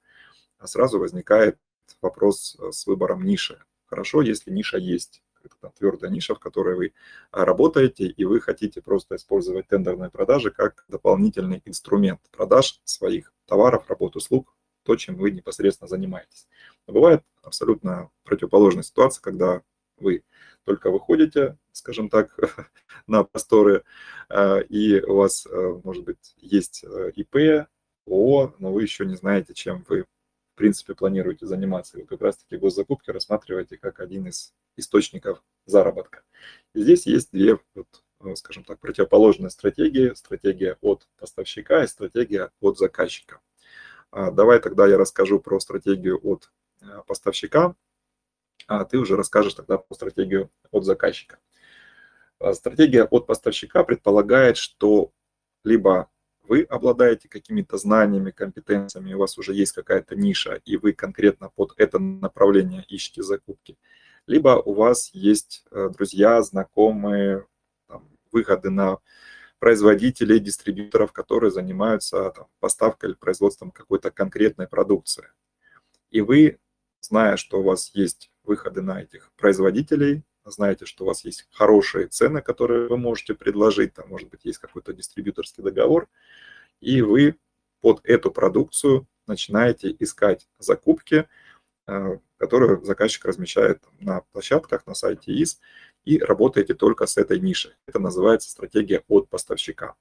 сразу 0.62 0.98
возникает 0.98 1.58
вопрос 2.02 2.56
с 2.70 2.86
выбором 2.86 3.24
ниши. 3.24 3.64
Хорошо, 3.86 4.22
если 4.22 4.50
ниша 4.50 4.76
есть 4.76 5.22
это 5.44 5.56
там, 5.60 5.72
твердая 5.72 6.10
ниша, 6.10 6.34
в 6.34 6.40
которой 6.40 6.74
вы 6.74 6.94
а, 7.30 7.44
работаете, 7.44 8.06
и 8.06 8.24
вы 8.24 8.40
хотите 8.40 8.80
просто 8.80 9.16
использовать 9.16 9.68
тендерные 9.68 10.10
продажи 10.10 10.50
как 10.50 10.84
дополнительный 10.88 11.62
инструмент 11.64 12.20
продаж 12.30 12.80
своих 12.84 13.32
товаров, 13.46 13.88
работ, 13.88 14.16
услуг, 14.16 14.54
то, 14.84 14.96
чем 14.96 15.16
вы 15.16 15.30
непосредственно 15.30 15.88
занимаетесь. 15.88 16.48
Но 16.86 16.94
бывает 16.94 17.22
абсолютно 17.42 18.10
противоположная 18.24 18.82
ситуация, 18.82 19.22
когда 19.22 19.62
вы 19.96 20.24
только 20.64 20.90
выходите, 20.90 21.58
скажем 21.72 22.08
так, 22.08 22.36
на 23.06 23.24
просторы, 23.24 23.84
а, 24.28 24.58
и 24.58 25.00
у 25.00 25.16
вас, 25.16 25.46
а, 25.46 25.80
может 25.84 26.04
быть, 26.04 26.34
есть 26.38 26.84
ИП, 27.14 27.66
ООО, 28.06 28.54
но 28.58 28.72
вы 28.72 28.82
еще 28.82 29.06
не 29.06 29.16
знаете, 29.16 29.54
чем 29.54 29.84
вы 29.88 30.04
в 30.54 30.56
принципе 30.56 30.94
планируете 30.94 31.46
заниматься. 31.46 31.98
И 31.98 32.02
вы 32.02 32.06
как 32.06 32.20
раз-таки 32.20 32.56
госзакупки 32.56 33.10
рассматриваете 33.10 33.76
как 33.76 34.00
один 34.00 34.28
из 34.28 34.52
источников 34.76 35.42
заработка. 35.66 36.22
И 36.74 36.82
здесь 36.82 37.06
есть 37.06 37.30
две, 37.32 37.58
вот, 37.74 37.88
э, 38.20 38.34
скажем 38.36 38.64
так, 38.64 38.78
противоположные 38.78 39.50
стратегии. 39.50 40.14
Стратегия 40.14 40.78
от 40.80 41.08
поставщика 41.18 41.82
и 41.82 41.88
стратегия 41.88 42.50
от 42.60 42.78
заказчика. 42.78 43.40
А, 44.10 44.30
давай 44.30 44.60
тогда 44.60 44.86
я 44.86 44.96
расскажу 44.96 45.40
про 45.40 45.58
стратегию 45.58 46.20
от 46.22 46.52
э, 46.82 47.02
поставщика, 47.06 47.74
а 48.66 48.84
ты 48.84 48.98
уже 48.98 49.16
расскажешь 49.16 49.54
тогда 49.54 49.78
про 49.78 49.94
стратегию 49.94 50.50
от 50.70 50.84
заказчика. 50.84 51.38
А, 52.38 52.54
стратегия 52.54 53.04
от 53.04 53.26
поставщика 53.26 53.84
предполагает, 53.84 54.56
что 54.56 55.12
либо 55.64 56.10
вы 56.42 56.62
обладаете 56.62 57.28
какими-то 57.28 57.78
знаниями, 57.78 58.30
компетенциями, 58.30 59.14
у 59.14 59.18
вас 59.18 59.38
уже 59.38 59.54
есть 59.54 59.72
какая-то 59.72 60.14
ниша, 60.14 60.60
и 60.64 60.76
вы 60.76 60.92
конкретно 60.92 61.48
под 61.48 61.72
это 61.78 61.98
направление 61.98 62.84
ищете 62.88 63.22
закупки, 63.22 63.78
либо 64.26 64.60
у 64.64 64.74
вас 64.74 65.10
есть 65.14 65.64
э, 65.70 65.90
друзья, 65.94 66.42
знакомые, 66.42 67.46
там, 67.88 68.08
выходы 68.30 68.70
на 68.70 68.98
производителей, 69.58 70.40
дистрибьюторов, 70.40 71.12
которые 71.12 71.50
занимаются 71.50 72.30
там, 72.30 72.46
поставкой 72.60 73.10
или 73.10 73.16
производством 73.16 73.70
какой-то 73.70 74.10
конкретной 74.10 74.68
продукции. 74.68 75.28
И 76.10 76.20
вы, 76.20 76.58
зная, 77.00 77.36
что 77.38 77.60
у 77.60 77.62
вас 77.62 77.90
есть 77.94 78.30
выходы 78.44 78.82
на 78.82 79.02
этих 79.02 79.32
производителей, 79.36 80.22
знаете, 80.44 80.84
что 80.86 81.04
у 81.04 81.06
вас 81.06 81.24
есть 81.24 81.46
хорошие 81.50 82.06
цены, 82.06 82.42
которые 82.42 82.88
вы 82.88 82.96
можете 82.96 83.34
предложить, 83.34 83.94
там, 83.94 84.08
может 84.08 84.28
быть, 84.28 84.44
есть 84.44 84.58
какой-то 84.58 84.92
дистрибьюторский 84.92 85.62
договор, 85.62 86.08
и 86.80 87.02
вы 87.02 87.36
под 87.80 88.00
эту 88.04 88.30
продукцию 88.30 89.06
начинаете 89.26 89.94
искать 89.98 90.46
закупки, 90.58 91.28
э, 91.86 92.18
которую 92.36 92.84
заказчик 92.84 93.24
размещает 93.24 93.82
на 94.00 94.20
площадках, 94.32 94.86
на 94.86 94.94
сайте 94.94 95.32
ИС, 95.32 95.60
и 96.04 96.18
работаете 96.18 96.74
только 96.74 97.06
с 97.06 97.16
этой 97.16 97.40
нишей. 97.40 97.72
Это 97.86 97.98
называется 97.98 98.50
стратегия 98.50 99.02
от 99.08 99.28
поставщика. 99.28 99.94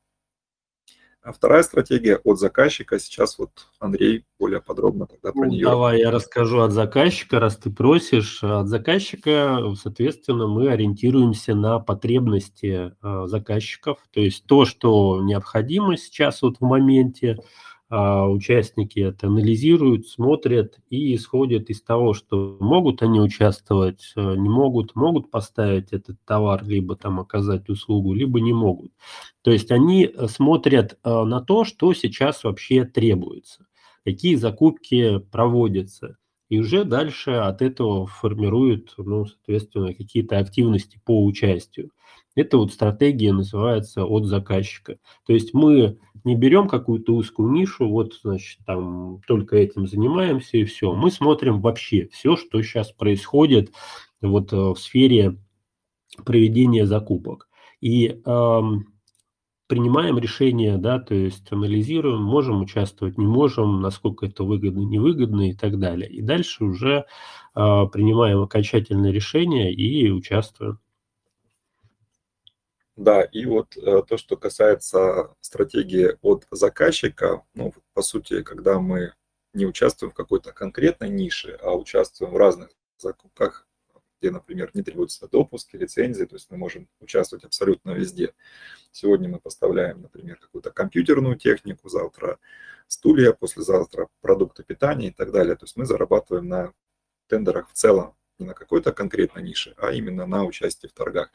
А 1.23 1.31
вторая 1.31 1.63
стратегия 1.63 2.17
от 2.17 2.37
заказчика. 2.37 2.99
Сейчас 2.99 3.37
вот 3.37 3.51
Андрей 3.79 4.25
более 4.37 4.59
подробно 4.59 5.05
тогда 5.05 5.31
про 5.31 5.45
ну, 5.45 5.51
нее. 5.51 5.65
Давай 5.65 5.99
я 5.99 6.11
расскажу 6.11 6.59
от 6.59 6.73
заказчика, 6.73 7.39
раз 7.39 7.55
ты 7.55 7.69
просишь. 7.71 8.43
От 8.43 8.67
заказчика, 8.67 9.73
соответственно, 9.81 10.47
мы 10.47 10.69
ориентируемся 10.69 11.55
на 11.55 11.79
потребности 11.79 12.91
э, 13.01 13.27
заказчиков. 13.27 13.99
То 14.11 14.19
есть 14.19 14.45
то, 14.47 14.65
что 14.65 15.21
необходимо 15.21 15.95
сейчас 15.95 16.41
вот 16.41 16.57
в 16.57 16.61
моменте, 16.61 17.39
а, 17.95 18.27
участники 18.27 18.99
это 18.99 19.27
анализируют, 19.27 20.07
смотрят 20.07 20.79
и 20.89 21.13
исходят 21.13 21.69
из 21.69 21.83
того, 21.83 22.15
что 22.15 22.57
могут 22.59 23.03
они 23.03 23.19
участвовать, 23.19 24.13
э, 24.15 24.33
не 24.35 24.49
могут, 24.49 24.95
могут 24.95 25.29
поставить 25.29 25.93
этот 25.93 26.17
товар, 26.25 26.63
либо 26.65 26.95
там 26.95 27.19
оказать 27.19 27.69
услугу, 27.69 28.15
либо 28.15 28.41
не 28.41 28.51
могут. 28.51 28.91
То 29.43 29.51
есть 29.51 29.71
они 29.71 30.05
э, 30.05 30.27
смотрят 30.27 30.97
э, 31.03 31.23
на 31.23 31.39
то, 31.39 31.65
что 31.65 31.93
сейчас 31.93 32.43
вообще 32.43 32.83
требуется, 32.83 33.67
какие 34.03 34.37
закупки 34.37 35.19
проводятся. 35.19 36.17
И 36.49 36.59
уже 36.59 36.85
дальше 36.85 37.29
от 37.33 37.61
этого 37.61 38.07
формируют, 38.07 38.95
ну, 38.97 39.27
соответственно, 39.27 39.93
какие-то 39.93 40.39
активности 40.39 40.99
по 41.05 41.23
участию. 41.23 41.91
Это 42.35 42.57
вот 42.57 42.73
стратегия 42.73 43.31
называется 43.31 44.05
от 44.05 44.25
заказчика. 44.25 44.97
То 45.25 45.33
есть 45.33 45.53
мы 45.53 45.99
не 46.23 46.35
берем 46.35 46.67
какую-то 46.67 47.13
узкую 47.13 47.51
нишу, 47.51 47.87
вот, 47.87 48.19
значит, 48.23 48.59
там 48.65 49.21
только 49.27 49.57
этим 49.57 49.87
занимаемся 49.87 50.57
и 50.57 50.63
все. 50.63 50.93
Мы 50.93 51.11
смотрим 51.11 51.61
вообще 51.61 52.07
все, 52.11 52.35
что 52.35 52.61
сейчас 52.61 52.91
происходит 52.91 53.71
вот 54.21 54.53
э, 54.53 54.55
в 54.55 54.75
сфере 54.77 55.37
проведения 56.25 56.85
закупок. 56.85 57.49
И 57.81 58.21
принимаем 59.67 60.19
решение, 60.19 60.77
да, 60.77 60.99
то 60.99 61.15
есть 61.15 61.51
анализируем, 61.51 62.21
можем 62.21 62.61
участвовать, 62.61 63.17
не 63.17 63.25
можем, 63.25 63.81
насколько 63.81 64.25
это 64.27 64.43
выгодно, 64.43 64.81
невыгодно 64.81 65.49
и 65.49 65.53
так 65.55 65.79
далее. 65.79 66.09
И 66.09 66.21
дальше 66.21 66.63
уже 66.63 66.97
э, 66.97 67.05
принимаем 67.55 68.41
окончательное 68.41 69.11
решение 69.11 69.73
и 69.73 70.11
участвуем. 70.11 70.79
Да, 72.95 73.23
и 73.23 73.45
вот 73.45 73.75
э, 73.75 74.03
то, 74.07 74.17
что 74.17 74.37
касается 74.37 75.33
стратегии 75.41 76.15
от 76.21 76.45
заказчика, 76.51 77.43
ну, 77.55 77.73
по 77.93 78.03
сути, 78.03 78.43
когда 78.43 78.79
мы 78.79 79.13
не 79.53 79.65
участвуем 79.65 80.11
в 80.11 80.15
какой-то 80.15 80.51
конкретной 80.51 81.09
нише, 81.09 81.57
а 81.61 81.75
участвуем 81.75 82.33
в 82.33 82.37
разных 82.37 82.69
закупках, 82.97 83.67
где, 84.19 84.31
например, 84.31 84.69
не 84.73 84.83
требуется 84.83 85.27
допуск, 85.27 85.73
лицензии, 85.73 86.25
то 86.25 86.35
есть 86.35 86.49
мы 86.51 86.57
можем 86.57 86.87
участвовать 86.99 87.43
абсолютно 87.45 87.91
везде. 87.91 88.33
Сегодня 88.91 89.27
мы 89.27 89.39
поставляем, 89.39 90.01
например, 90.01 90.37
какую-то 90.37 90.71
компьютерную 90.71 91.35
технику, 91.35 91.89
завтра 91.89 92.39
стулья, 92.87 93.33
послезавтра 93.33 94.07
продукты 94.21 94.63
питания 94.63 95.07
и 95.07 95.11
так 95.11 95.31
далее. 95.31 95.55
То 95.55 95.65
есть 95.65 95.75
мы 95.75 95.85
зарабатываем 95.85 96.47
на 96.47 96.73
тендерах 97.27 97.69
в 97.69 97.73
целом, 97.73 98.15
не 98.39 98.45
на 98.45 98.53
какой-то 98.53 98.93
конкретной 98.93 99.43
нише, 99.43 99.73
а 99.77 99.91
именно 99.91 100.25
на 100.25 100.45
участии 100.45 100.87
в 100.87 100.93
торгах. 100.93 101.31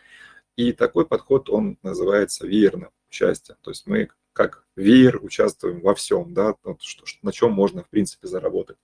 И 0.59 0.73
такой 0.73 1.07
подход, 1.07 1.49
он 1.51 1.79
называется 1.85 2.45
веерным 2.45 2.91
участием. 3.09 3.57
То 3.63 3.71
есть 3.71 3.87
мы 3.87 4.09
как 4.33 4.67
веер 4.75 5.21
участвуем 5.23 5.81
во 5.81 5.95
всем, 5.95 6.35
да, 6.35 6.57
что, 6.81 7.05
на 7.23 7.31
чем 7.31 7.53
можно, 7.53 7.85
в 7.85 7.89
принципе, 7.89 8.27
заработать. 8.27 8.77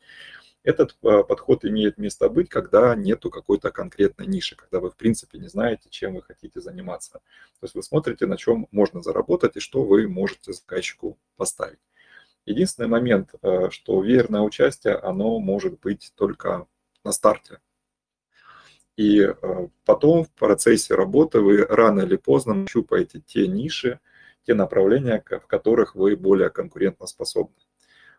Этот 0.62 0.96
а, 1.02 1.24
подход 1.24 1.64
имеет 1.64 1.98
место 1.98 2.28
быть, 2.28 2.48
когда 2.48 2.94
нету 2.94 3.28
какой-то 3.28 3.72
конкретной 3.72 4.28
ниши, 4.28 4.54
когда 4.54 4.78
вы, 4.78 4.88
в 4.88 4.96
принципе, 4.96 5.36
не 5.38 5.48
знаете, 5.48 5.90
чем 5.90 6.14
вы 6.14 6.22
хотите 6.22 6.60
заниматься. 6.60 7.14
То 7.58 7.64
есть 7.64 7.74
вы 7.74 7.82
смотрите, 7.82 8.26
на 8.26 8.36
чем 8.36 8.68
можно 8.70 9.02
заработать 9.02 9.56
и 9.56 9.60
что 9.60 9.82
вы 9.82 10.06
можете 10.06 10.52
заказчику 10.52 11.18
поставить. 11.36 11.80
Единственный 12.46 12.88
момент, 12.88 13.34
а, 13.42 13.68
что 13.70 14.00
верное 14.00 14.42
участие, 14.42 14.94
оно 14.94 15.40
может 15.40 15.80
быть 15.80 16.12
только 16.14 16.68
на 17.02 17.10
старте. 17.10 17.58
И 18.96 19.20
э, 19.20 19.68
потом 19.84 20.24
в 20.24 20.30
процессе 20.30 20.94
работы 20.94 21.40
вы 21.40 21.64
рано 21.64 22.00
или 22.00 22.16
поздно 22.16 22.54
нащупаете 22.54 23.20
те 23.20 23.48
ниши, 23.48 24.00
те 24.46 24.54
направления, 24.54 25.22
в 25.28 25.46
которых 25.46 25.94
вы 25.94 26.16
более 26.16 26.50
конкурентоспособны. 26.50 27.56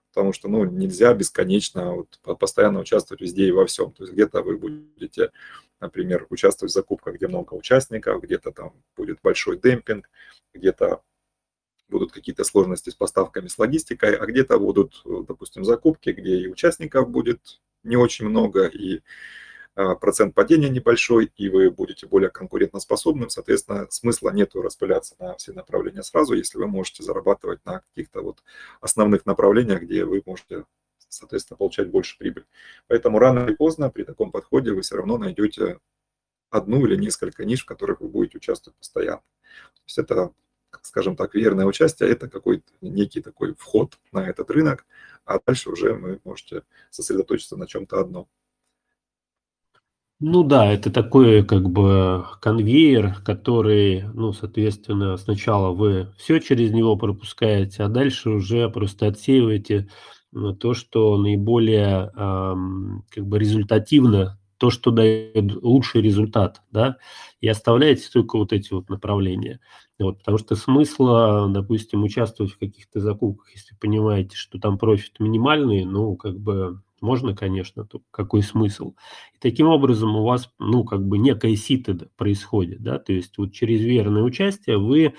Потому 0.10 0.34
что 0.34 0.48
ну, 0.48 0.66
нельзя 0.66 1.14
бесконечно 1.14 1.96
вот, 1.96 2.20
постоянно 2.40 2.80
участвовать 2.80 3.22
везде 3.22 3.48
и 3.48 3.52
во 3.52 3.66
всем. 3.66 3.92
То 3.92 4.04
есть 4.04 4.14
где-то 4.14 4.42
вы 4.42 4.58
будете, 4.58 5.32
например, 5.80 6.26
участвовать 6.30 6.72
в 6.72 6.74
закупках, 6.74 7.16
где 7.16 7.28
много 7.28 7.54
участников, 7.54 8.22
где-то 8.22 8.52
там 8.52 8.74
будет 8.96 9.20
большой 9.22 9.58
демпинг, 9.58 10.10
где-то 10.54 11.02
будут 11.88 12.12
какие-то 12.12 12.44
сложности 12.44 12.90
с 12.90 12.96
поставками, 12.96 13.48
с 13.48 13.58
логистикой, 13.58 14.16
а 14.16 14.26
где-то 14.26 14.60
будут, 14.60 15.02
допустим, 15.06 15.64
закупки, 15.64 16.10
где 16.10 16.38
и 16.38 16.48
участников 16.48 17.10
будет 17.10 17.62
не 17.84 17.96
очень 17.96 18.28
много, 18.28 18.66
и 18.66 19.02
процент 19.76 20.34
падения 20.34 20.70
небольшой, 20.70 21.32
и 21.36 21.50
вы 21.50 21.70
будете 21.70 22.08
более 22.08 22.30
конкурентоспособным, 22.30 23.30
соответственно, 23.30 23.88
смысла 23.90 24.30
нету 24.30 24.62
распыляться 24.62 25.16
на 25.20 25.36
все 25.36 25.52
направления 25.52 26.02
сразу, 26.04 26.34
если 26.34 26.58
вы 26.58 26.68
можете 26.68 27.04
зарабатывать 27.04 27.64
на 27.66 27.82
каких-то 27.82 28.22
вот 28.22 28.42
основных 28.80 29.26
направлениях, 29.26 29.82
где 29.82 30.06
вы 30.06 30.24
можете, 30.26 30.66
соответственно, 31.10 31.58
получать 31.58 31.90
больше 31.90 32.18
прибыль. 32.18 32.46
Поэтому 32.88 33.20
рано 33.20 33.40
или 33.46 33.54
поздно 33.54 33.90
при 33.90 34.04
таком 34.04 34.32
подходе 34.32 34.72
вы 34.72 34.82
все 34.82 34.96
равно 34.96 35.18
найдете 35.18 35.80
одну 36.50 36.86
или 36.86 36.96
несколько 36.96 37.44
ниш, 37.44 37.64
в 37.64 37.66
которых 37.66 38.00
вы 38.00 38.08
будете 38.08 38.38
участвовать 38.38 38.78
постоянно. 38.78 39.24
То 39.74 39.82
есть 39.88 39.98
это, 39.98 40.32
скажем 40.84 41.18
так, 41.18 41.36
верное 41.36 41.66
участие, 41.66 42.10
это 42.10 42.30
какой-то 42.30 42.72
некий 42.80 43.22
такой 43.22 43.54
вход 43.56 44.00
на 44.14 44.26
этот 44.30 44.50
рынок, 44.52 44.86
а 45.26 45.40
дальше 45.46 45.70
уже 45.70 45.94
вы 45.94 46.22
можете 46.24 46.64
сосредоточиться 46.92 47.58
на 47.58 47.68
чем-то 47.68 48.00
одном. 48.00 48.30
Ну 50.28 50.44
да, 50.44 50.66
это 50.74 50.90
такой 50.92 51.44
как 51.46 51.70
бы 51.70 52.26
конвейер, 52.42 53.14
который, 53.24 54.06
ну, 54.16 54.34
соответственно, 54.34 55.18
сначала 55.18 55.70
вы 55.72 56.08
все 56.18 56.40
через 56.40 56.72
него 56.72 56.96
пропускаете, 56.98 57.84
а 57.84 57.90
дальше 57.90 58.32
уже 58.32 58.68
просто 58.72 59.06
отсеиваете 59.06 59.88
ну, 60.32 60.56
то, 60.56 60.74
что 60.74 61.16
наиболее 61.20 62.12
ам, 62.16 63.04
как 63.12 63.28
бы 63.28 63.38
результативно, 63.38 64.40
то, 64.58 64.72
что 64.72 64.90
дает 64.90 65.62
лучший 65.62 66.02
результат, 66.02 66.64
да, 66.72 66.98
и 67.40 67.48
оставляете 67.48 68.10
только 68.12 68.38
вот 68.40 68.52
эти 68.52 68.74
вот 68.74 68.90
направления. 68.90 69.60
Вот, 70.00 70.18
потому 70.20 70.40
что 70.40 70.56
смысла, 70.56 71.48
допустим, 71.54 72.04
участвовать 72.04 72.52
в 72.54 72.58
каких-то 72.58 73.00
закупках, 73.00 73.52
если 73.54 73.76
понимаете, 73.76 74.36
что 74.36 74.58
там 74.60 74.80
профит 74.80 75.20
минимальный, 75.20 75.86
ну, 75.86 76.16
как 76.16 76.40
бы 76.40 76.82
можно, 77.06 77.36
конечно, 77.36 77.86
то 77.86 78.02
какой 78.12 78.42
смысл? 78.44 78.96
И 79.34 79.38
таким 79.40 79.68
образом 79.68 80.16
у 80.16 80.24
вас, 80.24 80.52
ну, 80.60 80.84
как 80.84 81.08
бы 81.08 81.18
некое 81.18 81.56
сито 81.56 82.10
происходит, 82.18 82.82
да, 82.82 83.00
то 83.00 83.14
есть 83.14 83.38
вот 83.38 83.54
через 83.54 83.82
верное 83.82 84.24
участие 84.24 84.78
вы 84.78 85.14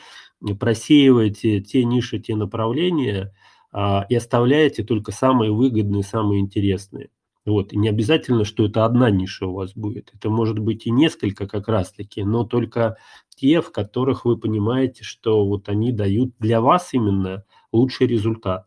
просеиваете 0.60 1.60
те 1.60 1.84
ниши, 1.84 2.18
те 2.18 2.36
направления 2.36 3.32
а, 3.72 4.06
и 4.08 4.14
оставляете 4.14 4.84
только 4.84 5.12
самые 5.12 5.52
выгодные, 5.52 6.02
самые 6.02 6.40
интересные. 6.40 7.10
Вот, 7.44 7.72
и 7.72 7.78
не 7.78 7.88
обязательно, 7.88 8.44
что 8.44 8.66
это 8.66 8.84
одна 8.84 9.08
ниша 9.08 9.46
у 9.46 9.54
вас 9.54 9.72
будет. 9.74 10.10
Это 10.12 10.30
может 10.30 10.58
быть 10.58 10.86
и 10.86 10.90
несколько 10.90 11.46
как 11.46 11.68
раз-таки, 11.68 12.24
но 12.24 12.42
только 12.42 12.96
те, 13.36 13.60
в 13.60 13.70
которых 13.70 14.24
вы 14.24 14.36
понимаете, 14.36 15.04
что 15.04 15.46
вот 15.46 15.68
они 15.68 15.92
дают 15.92 16.34
для 16.40 16.60
вас 16.60 16.92
именно 16.92 17.44
лучший 17.72 18.08
результат. 18.08 18.66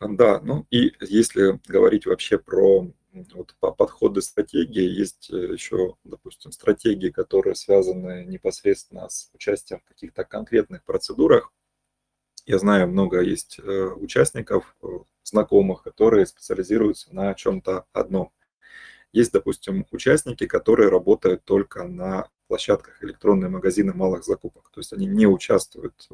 Да, 0.00 0.40
ну 0.40 0.66
и 0.70 0.92
если 1.00 1.60
говорить 1.66 2.06
вообще 2.06 2.38
про 2.38 2.90
вот, 3.34 3.54
подходы 3.76 4.22
стратегии, 4.22 4.82
есть 4.82 5.30
э, 5.30 5.52
еще, 5.52 5.94
допустим, 6.04 6.52
стратегии, 6.52 7.10
которые 7.10 7.54
связаны 7.54 8.24
непосредственно 8.24 9.08
с 9.08 9.30
участием 9.34 9.80
в 9.80 9.84
каких-то 9.84 10.24
конкретных 10.24 10.84
процедурах. 10.84 11.52
Я 12.46 12.58
знаю, 12.58 12.88
много 12.88 13.20
есть 13.20 13.58
э, 13.58 13.62
участников, 13.96 14.76
э, 14.82 14.86
знакомых, 15.22 15.82
которые 15.82 16.26
специализируются 16.26 17.14
на 17.14 17.34
чем-то 17.34 17.86
одном. 17.92 18.32
Есть, 19.12 19.32
допустим, 19.32 19.86
участники, 19.92 20.46
которые 20.46 20.88
работают 20.90 21.44
только 21.44 21.84
на 21.84 22.28
площадках 22.48 23.02
электронные 23.02 23.48
магазины 23.48 23.94
малых 23.94 24.24
закупок. 24.24 24.70
То 24.70 24.80
есть 24.80 24.92
они 24.92 25.06
не 25.06 25.26
участвуют 25.26 26.08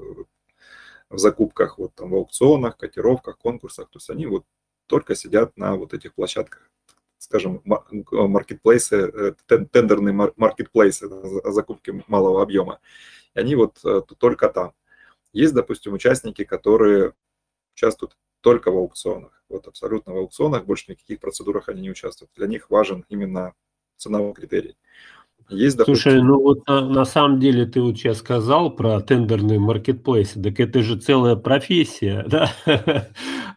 в 1.11 1.18
закупках, 1.18 1.79
вот 1.79 1.94
там 1.94 2.11
в 2.11 2.14
аукционах, 2.14 2.77
котировках, 2.77 3.38
конкурсах. 3.38 3.90
То 3.90 3.99
есть 3.99 4.11
они 4.11 4.27
вот 4.27 4.44
только 4.87 5.14
сидят 5.14 5.57
на 5.57 5.77
вот 5.77 5.92
этих 5.92 6.14
площадках, 6.14 6.70
скажем, 7.18 7.62
маркетплейсы, 7.64 8.96
э, 8.96 9.35
тендерные 9.46 10.33
маркетплейсы, 10.37 11.09
закупки 11.51 12.03
малого 12.07 12.42
объема. 12.42 12.81
И 13.35 13.40
они 13.40 13.57
вот 13.57 13.79
э, 13.85 14.03
только 14.18 14.49
там. 14.49 14.73
Есть, 15.33 15.55
допустим, 15.55 15.92
участники, 15.92 16.44
которые 16.44 17.14
участвуют 17.75 18.16
только 18.40 18.70
в 18.70 18.77
аукционах. 18.77 19.44
Вот 19.49 19.66
абсолютно 19.66 20.14
в 20.14 20.16
аукционах, 20.16 20.64
больше 20.64 20.90
никаких 20.92 21.20
процедурах 21.20 21.68
они 21.68 21.83
не 21.83 21.90
участвуют. 21.90 22.33
Для 22.37 22.46
них 22.46 22.70
важен 22.70 23.05
именно 23.09 23.55
ценовой 23.96 24.33
критерий. 24.33 24.77
Есть, 25.50 25.76
допустим... 25.76 26.12
Слушай, 26.12 26.22
ну 26.22 26.40
вот 26.40 26.66
на, 26.68 26.80
на 26.80 27.04
самом 27.04 27.40
деле 27.40 27.66
ты 27.66 27.80
вот 27.80 27.96
сейчас 27.96 28.18
сказал 28.18 28.70
про 28.70 29.00
тендерные 29.00 29.58
маркетплейсы, 29.58 30.40
так 30.40 30.60
это 30.60 30.82
же 30.82 30.96
целая 30.96 31.36
профессия, 31.36 32.24
да? 32.28 32.52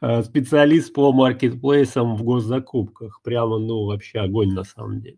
А, 0.01 0.23
специалист 0.23 0.91
по 0.91 1.13
маркетплейсам 1.13 2.15
в 2.15 2.23
госзакупках. 2.23 3.21
Прямо, 3.21 3.59
ну, 3.59 3.85
вообще 3.85 4.19
огонь 4.19 4.53
на 4.53 4.63
самом 4.63 5.01
деле. 5.01 5.17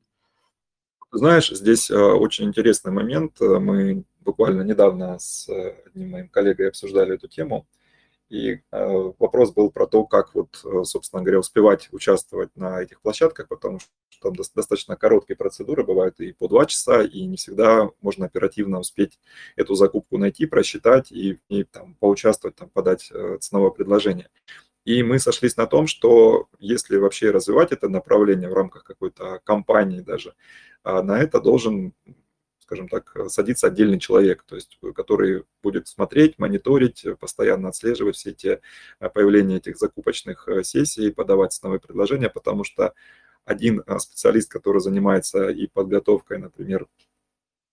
Знаешь, 1.12 1.50
здесь 1.50 1.90
а, 1.90 2.14
очень 2.14 2.46
интересный 2.46 2.92
момент. 2.92 3.40
Мы 3.40 4.04
буквально 4.20 4.64
недавно 4.64 5.18
с 5.18 5.50
одним 5.86 6.12
моим 6.12 6.30
коллегой 6.30 6.70
обсуждали 6.70 7.16
эту 7.16 7.28
тему. 7.28 7.66
И 8.30 8.54
э, 8.54 8.60
вопрос 9.20 9.52
был 9.52 9.70
про 9.70 9.86
то, 9.86 10.04
как 10.04 10.34
вот, 10.34 10.60
э, 10.66 10.84
собственно 10.84 11.22
говоря, 11.22 11.40
успевать 11.40 11.90
участвовать 11.92 12.56
на 12.56 12.82
этих 12.82 13.02
площадках, 13.02 13.48
потому 13.48 13.80
что 13.80 13.90
там 14.22 14.36
достаточно 14.36 14.96
короткие 14.96 15.38
процедуры 15.38 15.84
бывают 15.84 16.20
и 16.20 16.34
по 16.34 16.48
два 16.48 16.66
часа, 16.66 17.04
и 17.04 17.26
не 17.26 17.38
всегда 17.38 17.92
можно 18.02 18.26
оперативно 18.26 18.80
успеть 18.80 19.20
эту 19.56 19.76
закупку 19.76 20.18
найти, 20.18 20.48
просчитать 20.48 21.12
и, 21.12 21.40
и 21.50 21.64
там, 21.66 21.96
поучаствовать, 22.00 22.56
там, 22.56 22.70
подать 22.70 23.12
э, 23.12 23.38
ценовое 23.40 23.70
предложение. 23.70 24.30
И 24.86 25.04
мы 25.04 25.20
сошлись 25.20 25.58
на 25.58 25.68
том, 25.68 25.86
что 25.86 26.48
если 26.60 26.98
вообще 26.98 27.32
развивать 27.32 27.72
это 27.72 27.90
направление 27.90 28.50
в 28.50 28.54
рамках 28.54 28.84
какой-то 28.84 29.42
компании 29.44 30.02
даже, 30.02 30.36
на 30.84 31.18
это 31.20 31.42
должен 31.42 31.96
скажем 32.66 32.90
так, 32.90 33.16
садится 33.28 33.68
отдельный 33.68 34.00
человек, 34.00 34.44
то 34.44 34.56
есть, 34.56 34.80
который 34.96 35.44
будет 35.62 35.88
смотреть, 35.88 36.40
мониторить, 36.40 37.06
постоянно 37.20 37.70
отслеживать 37.70 38.16
все 38.16 38.32
эти 38.32 38.60
э, 39.00 39.10
появления 39.10 39.58
этих 39.58 39.78
закупочных 39.78 40.48
э, 40.48 40.64
сессий, 40.64 41.12
подавать 41.12 41.54
ценовые 41.54 41.80
предложения, 41.80 42.30
потому 42.30 42.64
что 42.64 42.94
один 43.46 43.84
э, 43.86 44.00
специалист, 44.00 44.52
который 44.52 44.82
занимается 44.82 45.50
и 45.50 45.68
подготовкой, 45.68 46.40
например, 46.40 46.88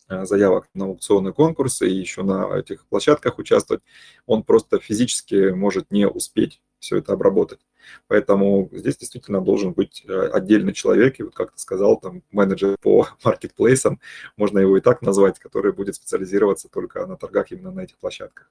заявок 0.09 0.69
на 0.75 0.85
аукционные 0.85 1.33
конкурсы 1.33 1.89
и 1.89 1.95
еще 1.95 2.23
на 2.23 2.59
этих 2.59 2.85
площадках 2.87 3.39
участвовать, 3.39 3.83
он 4.27 4.43
просто 4.43 4.79
физически 4.79 5.51
может 5.51 5.91
не 5.91 6.07
успеть 6.07 6.61
все 6.81 6.99
это 6.99 7.15
обработать. 7.15 7.61
Поэтому 8.09 8.69
здесь 8.73 8.97
действительно 8.97 9.41
должен 9.41 9.73
быть 9.73 10.05
э, 10.07 10.29
отдельный 10.33 10.73
человек, 10.73 11.19
и 11.19 11.23
вот 11.23 11.35
как 11.35 11.53
ты 11.53 11.59
сказал, 11.59 11.99
там 11.99 12.23
менеджер 12.31 12.77
по 12.81 13.07
маркетплейсам, 13.25 14.01
можно 14.37 14.59
его 14.59 14.77
и 14.77 14.81
так 14.81 15.03
назвать, 15.03 15.39
который 15.39 15.73
будет 15.73 15.95
специализироваться 15.95 16.69
только 16.69 17.07
на 17.07 17.17
торгах 17.17 17.53
именно 17.53 17.71
на 17.71 17.81
этих 17.81 17.99
площадках. 17.99 18.51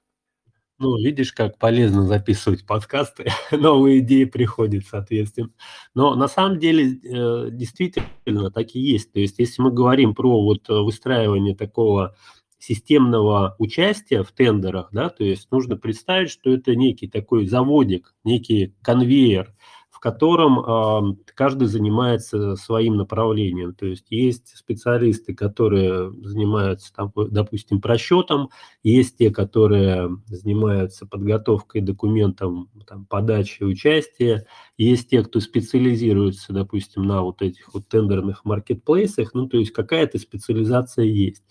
Ну, 0.78 0.96
видишь, 0.96 1.32
как 1.32 1.58
полезно 1.58 2.06
записывать 2.06 2.66
подкасты, 2.66 3.26
новые 3.52 4.00
идеи 4.00 4.24
приходят, 4.24 4.84
соответственно. 4.84 5.50
Но 5.94 6.16
на 6.16 6.26
самом 6.26 6.58
деле 6.58 6.96
э, 6.96 7.50
действительно 7.52 8.50
так 8.50 8.74
и 8.74 8.80
есть. 8.80 9.12
То 9.12 9.20
есть, 9.20 9.38
если 9.38 9.62
мы 9.62 9.70
говорим 9.70 10.14
про 10.14 10.42
вот 10.42 10.68
выстраивание 10.68 11.54
такого 11.54 12.16
системного 12.62 13.56
участия 13.58 14.22
в 14.22 14.30
тендерах, 14.30 14.90
да, 14.92 15.08
то 15.08 15.24
есть 15.24 15.50
нужно 15.50 15.76
представить, 15.76 16.30
что 16.30 16.50
это 16.50 16.76
некий 16.76 17.08
такой 17.08 17.46
заводик, 17.46 18.14
некий 18.22 18.72
конвейер, 18.82 19.52
в 19.90 19.98
котором 19.98 20.60
э, 20.60 21.16
каждый 21.34 21.66
занимается 21.66 22.54
своим 22.54 22.96
направлением. 22.96 23.74
То 23.74 23.86
есть 23.86 24.06
есть 24.10 24.56
специалисты, 24.56 25.34
которые 25.34 26.12
занимаются, 26.22 26.94
там, 26.94 27.12
допустим, 27.30 27.80
просчетом, 27.80 28.50
есть 28.84 29.18
те, 29.18 29.30
которые 29.30 30.08
занимаются 30.26 31.04
подготовкой 31.04 31.80
документов, 31.80 32.68
там, 32.86 33.06
подачей 33.06 33.66
участия, 33.66 34.46
есть 34.78 35.10
те, 35.10 35.24
кто 35.24 35.40
специализируется, 35.40 36.52
допустим, 36.52 37.02
на 37.02 37.22
вот 37.22 37.42
этих 37.42 37.74
вот 37.74 37.88
тендерных 37.88 38.44
маркетплейсах, 38.44 39.34
ну, 39.34 39.48
то 39.48 39.58
есть 39.58 39.72
какая-то 39.72 40.18
специализация 40.18 41.06
есть. 41.06 41.42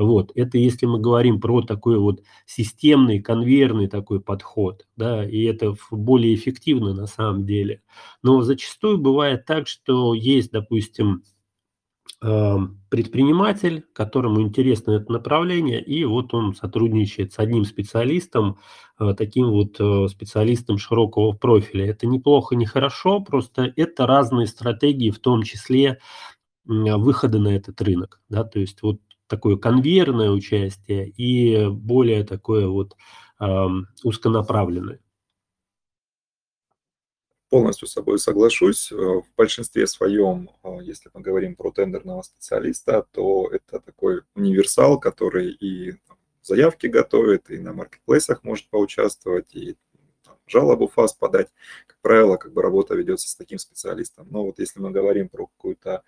Вот, 0.00 0.32
это 0.34 0.56
если 0.56 0.86
мы 0.86 0.98
говорим 0.98 1.42
про 1.42 1.60
такой 1.60 1.98
вот 1.98 2.22
системный, 2.46 3.20
конвейерный 3.20 3.86
такой 3.86 4.18
подход, 4.20 4.86
да, 4.96 5.28
и 5.28 5.42
это 5.42 5.74
более 5.90 6.34
эффективно 6.34 6.94
на 6.94 7.06
самом 7.06 7.44
деле. 7.44 7.82
Но 8.22 8.40
зачастую 8.40 8.96
бывает 8.96 9.44
так, 9.44 9.68
что 9.68 10.14
есть, 10.14 10.52
допустим, 10.52 11.22
предприниматель, 12.20 13.84
которому 13.92 14.40
интересно 14.42 14.92
это 14.92 15.12
направление, 15.12 15.82
и 15.82 16.04
вот 16.04 16.32
он 16.34 16.54
сотрудничает 16.54 17.32
с 17.32 17.38
одним 17.38 17.64
специалистом, 17.64 18.58
э, 18.98 19.14
таким 19.16 19.50
вот 19.50 19.80
э, 19.80 20.06
специалистом 20.08 20.76
широкого 20.76 21.32
профиля. 21.32 21.86
Это 21.90 22.06
неплохо, 22.06 22.56
не 22.56 22.66
хорошо, 22.66 23.20
просто 23.20 23.72
это 23.76 24.06
разные 24.06 24.46
стратегии, 24.46 25.10
в 25.10 25.18
том 25.18 25.42
числе 25.42 25.98
выхода 26.66 27.38
на 27.38 27.48
этот 27.48 27.80
рынок. 27.80 28.20
Да? 28.28 28.44
То 28.44 28.60
есть 28.60 28.82
вот 28.82 29.00
такое 29.30 29.56
конвейерное 29.56 30.30
участие 30.30 31.08
и 31.08 31.68
более 31.68 32.24
такое 32.24 32.66
вот 32.66 32.96
э, 33.40 33.66
узконаправленное. 34.02 35.00
Полностью 37.48 37.88
с 37.88 37.92
собой 37.92 38.18
соглашусь. 38.18 38.92
Э, 38.92 38.96
в 38.96 39.24
большинстве 39.36 39.86
своем, 39.86 40.50
э, 40.64 40.78
если 40.82 41.10
мы 41.14 41.20
говорим 41.20 41.54
про 41.54 41.70
тендерного 41.70 42.22
специалиста, 42.22 43.06
то 43.12 43.48
это 43.52 43.78
такой 43.80 44.22
универсал, 44.34 44.98
который 44.98 45.50
и 45.52 45.94
заявки 46.42 46.88
готовит, 46.88 47.50
и 47.50 47.58
на 47.58 47.72
маркетплейсах 47.72 48.42
может 48.42 48.68
поучаствовать, 48.68 49.54
и 49.54 49.76
жалобу 50.48 50.88
ФАС 50.88 51.12
подать. 51.14 51.48
Как 51.86 51.98
правило, 52.00 52.36
как 52.36 52.52
бы 52.52 52.62
работа 52.62 52.96
ведется 52.96 53.28
с 53.28 53.36
таким 53.36 53.58
специалистом. 53.58 54.26
Но 54.30 54.44
вот 54.44 54.58
если 54.58 54.80
мы 54.80 54.90
говорим 54.90 55.28
про 55.28 55.46
какую-то 55.46 55.98
а, 55.98 56.02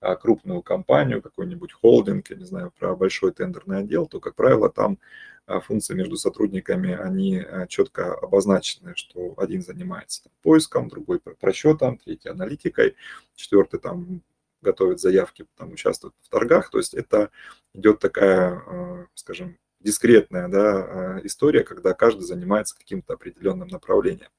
крупную 0.00 0.62
компанию, 0.62 1.22
какой-нибудь 1.22 1.72
холдинг, 1.72 2.30
я 2.30 2.36
не 2.36 2.44
знаю, 2.44 2.72
про 2.78 2.94
большой 2.94 3.32
тендерный 3.32 3.78
отдел, 3.78 4.06
то, 4.06 4.20
как 4.20 4.34
правило, 4.34 4.70
там 4.70 4.98
а, 5.46 5.60
функции 5.60 5.94
между 5.94 6.16
сотрудниками, 6.16 6.94
они 6.94 7.38
а, 7.38 7.66
четко 7.66 8.14
обозначены, 8.14 8.94
что 8.94 9.34
один 9.38 9.62
занимается 9.62 10.24
там, 10.24 10.32
поиском, 10.42 10.88
другой 10.88 11.20
просчетом, 11.20 11.96
третий 11.96 12.28
аналитикой, 12.28 12.96
четвертый 13.34 13.80
там 13.80 14.22
готовит 14.60 15.00
заявки, 15.00 15.46
там 15.56 15.72
участвует 15.72 16.14
в 16.20 16.28
торгах. 16.28 16.70
То 16.70 16.78
есть 16.78 16.92
это 16.92 17.30
идет 17.74 18.00
такая, 18.00 19.08
скажем, 19.14 19.56
дискретная 19.80 20.48
да, 20.48 21.20
история, 21.22 21.62
когда 21.62 21.94
каждый 21.94 22.22
занимается 22.22 22.76
каким-то 22.76 23.14
определенным 23.14 23.68
направлением. 23.68 24.30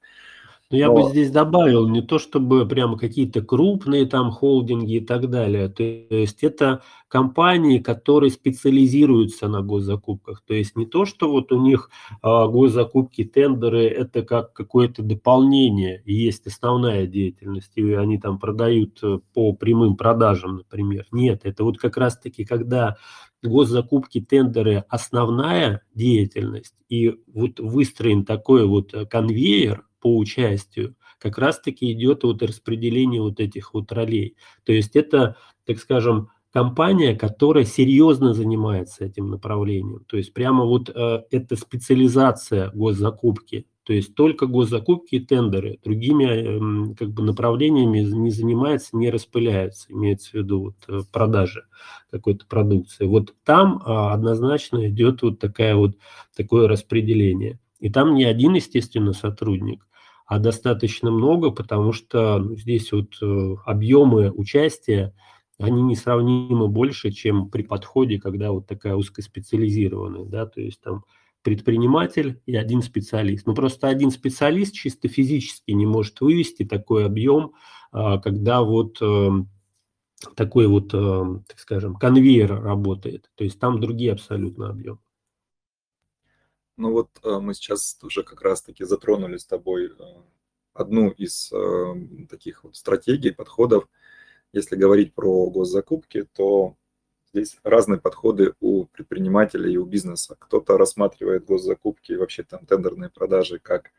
Но 0.72 0.78
я 0.78 0.92
бы 0.92 1.10
здесь 1.10 1.32
добавил 1.32 1.88
не 1.88 2.04
то 2.04 2.20
чтобы 2.20 2.68
прямо 2.68 2.96
какие-то 2.96 3.42
крупные 3.42 4.06
там 4.06 4.30
холдинги 4.30 4.98
и 4.98 5.00
так 5.00 5.28
далее. 5.28 5.68
То 5.68 5.82
есть 5.82 6.44
это 6.44 6.84
компании, 7.08 7.80
которые 7.80 8.30
специализируются 8.30 9.48
на 9.48 9.64
госзакупках. 9.64 10.44
То 10.46 10.54
есть 10.54 10.76
не 10.76 10.86
то, 10.86 11.06
что 11.06 11.32
вот 11.32 11.52
у 11.52 11.60
них 11.60 11.90
а, 12.22 12.48
госзакупки, 12.48 13.24
тендеры– 13.24 13.86
это 13.88 14.22
как 14.22 14.54
какое-то 14.54 15.02
дополнение, 15.02 16.04
есть 16.06 16.46
основная 16.46 17.08
деятельность, 17.08 17.72
и 17.74 17.94
они 17.94 18.20
там 18.20 18.38
продают 18.38 19.00
э, 19.02 19.20
по 19.34 19.54
прямым 19.54 19.98
продажам, 19.98 20.58
например. 20.58 21.08
Нет, 21.12 21.42
это 21.46 21.64
вот 21.64 21.80
как 21.80 21.98
раз-таки 21.98 22.46
когда 22.46 22.98
госзакупки, 23.42 24.22
тендеры– 24.22 24.84
основная 24.90 25.82
деятельность, 25.96 26.76
и 26.90 27.16
вот 27.34 27.60
выстроен 27.60 28.24
такой 28.24 28.68
вот 28.68 28.94
э, 28.94 29.08
конвейер, 29.08 29.89
по 30.00 30.18
участию, 30.18 30.96
как 31.20 31.38
раз-таки 31.38 31.92
идет 31.92 32.24
вот 32.24 32.42
распределение 32.42 33.22
вот 33.22 33.40
этих 33.40 33.74
вот 33.74 33.92
ролей. 33.92 34.36
То 34.64 34.72
есть 34.72 34.96
это, 34.96 35.36
так 35.66 35.80
скажем, 35.80 36.30
компания, 36.52 37.16
которая 37.16 37.66
серьезно 37.66 38.34
занимается 38.34 39.06
этим 39.06 39.30
направлением. 39.30 40.04
То 40.08 40.18
есть 40.18 40.34
прямо 40.34 40.66
вот 40.66 40.90
э, 40.90 41.24
это 41.30 41.56
специализация 41.56 42.72
госзакупки. 42.72 43.68
То 43.84 43.94
есть 43.94 44.14
только 44.14 44.46
госзакупки 44.46 45.16
и 45.16 45.20
тендеры. 45.20 45.80
Другими 45.84 46.92
э, 46.92 46.96
как 46.96 47.10
бы 47.10 47.24
направлениями 47.24 48.00
не 48.00 48.32
занимается, 48.32 48.96
не 48.96 49.10
распыляется, 49.10 49.92
имеется 49.92 50.32
в 50.32 50.34
виду 50.36 50.62
вот, 50.62 50.76
э, 50.88 51.02
продажи 51.12 51.64
какой-то 52.12 52.46
продукции. 52.48 53.06
Вот 53.06 53.34
там 53.44 53.78
э, 53.78 53.92
однозначно 53.92 54.88
идет 54.90 55.22
вот 55.22 55.40
такая 55.40 55.76
вот 55.76 55.98
такое 56.36 56.68
распределение. 56.68 57.60
И 57.80 57.90
там 57.90 58.14
не 58.14 58.26
один, 58.26 58.56
естественно, 58.56 59.14
сотрудник, 59.14 59.88
а 60.30 60.38
достаточно 60.38 61.10
много, 61.10 61.50
потому 61.50 61.92
что 61.92 62.38
ну, 62.38 62.56
здесь 62.56 62.92
вот 62.92 63.18
э, 63.20 63.56
объемы 63.66 64.30
участия, 64.30 65.12
они 65.58 65.82
несравнимо 65.82 66.68
больше, 66.68 67.10
чем 67.10 67.50
при 67.50 67.64
подходе, 67.64 68.20
когда 68.20 68.52
вот 68.52 68.68
такая 68.68 68.96
узкоспециализированная, 68.96 70.26
да, 70.26 70.46
то 70.46 70.62
есть 70.62 70.82
там 70.82 71.04
предприниматель 71.42 72.42
и 72.46 72.56
один 72.56 72.84
специалист. 72.84 73.48
Ну, 73.48 73.56
просто 73.56 73.88
один 73.88 74.12
специалист 74.12 74.76
чисто 74.76 75.08
физически 75.08 75.72
не 75.72 75.88
может 75.88 76.22
вывести 76.22 76.64
такой 76.64 77.08
объем, 77.08 77.54
а, 77.92 78.20
когда 78.20 78.62
вот 78.62 79.00
э, 79.02 79.30
такой 80.36 80.68
вот, 80.68 80.94
э, 80.94 81.24
так 81.48 81.58
скажем, 81.58 81.96
конвейер 81.96 82.62
работает. 82.62 83.32
То 83.34 83.46
есть 83.46 83.60
там 83.60 83.82
другие 83.82 84.12
абсолютно 84.12 84.70
объемы. 84.70 85.00
Ну 86.80 86.94
вот 86.94 87.10
э, 87.24 87.40
мы 87.40 87.54
сейчас 87.54 88.00
уже 88.02 88.24
как 88.24 88.42
раз-таки 88.42 88.86
затронули 88.86 89.36
с 89.36 89.46
тобой 89.46 89.88
э, 89.88 90.04
одну 90.74 91.10
из 91.10 91.52
э, 91.52 91.94
таких 92.30 92.64
вот 92.64 92.78
стратегий, 92.78 93.32
подходов. 93.32 93.90
Если 94.54 94.78
говорить 94.78 95.14
про 95.14 95.50
госзакупки, 95.50 96.24
то 96.34 96.78
здесь 97.34 97.58
разные 97.64 98.00
подходы 98.00 98.54
у 98.62 98.86
предпринимателей 98.86 99.74
и 99.74 99.78
у 99.78 99.84
бизнеса. 99.84 100.38
Кто-то 100.40 100.78
рассматривает 100.78 101.44
госзакупки 101.44 102.14
и 102.14 102.16
вообще 102.16 102.44
там 102.44 102.66
тендерные 102.66 103.10
продажи 103.10 103.60
как 103.60 103.92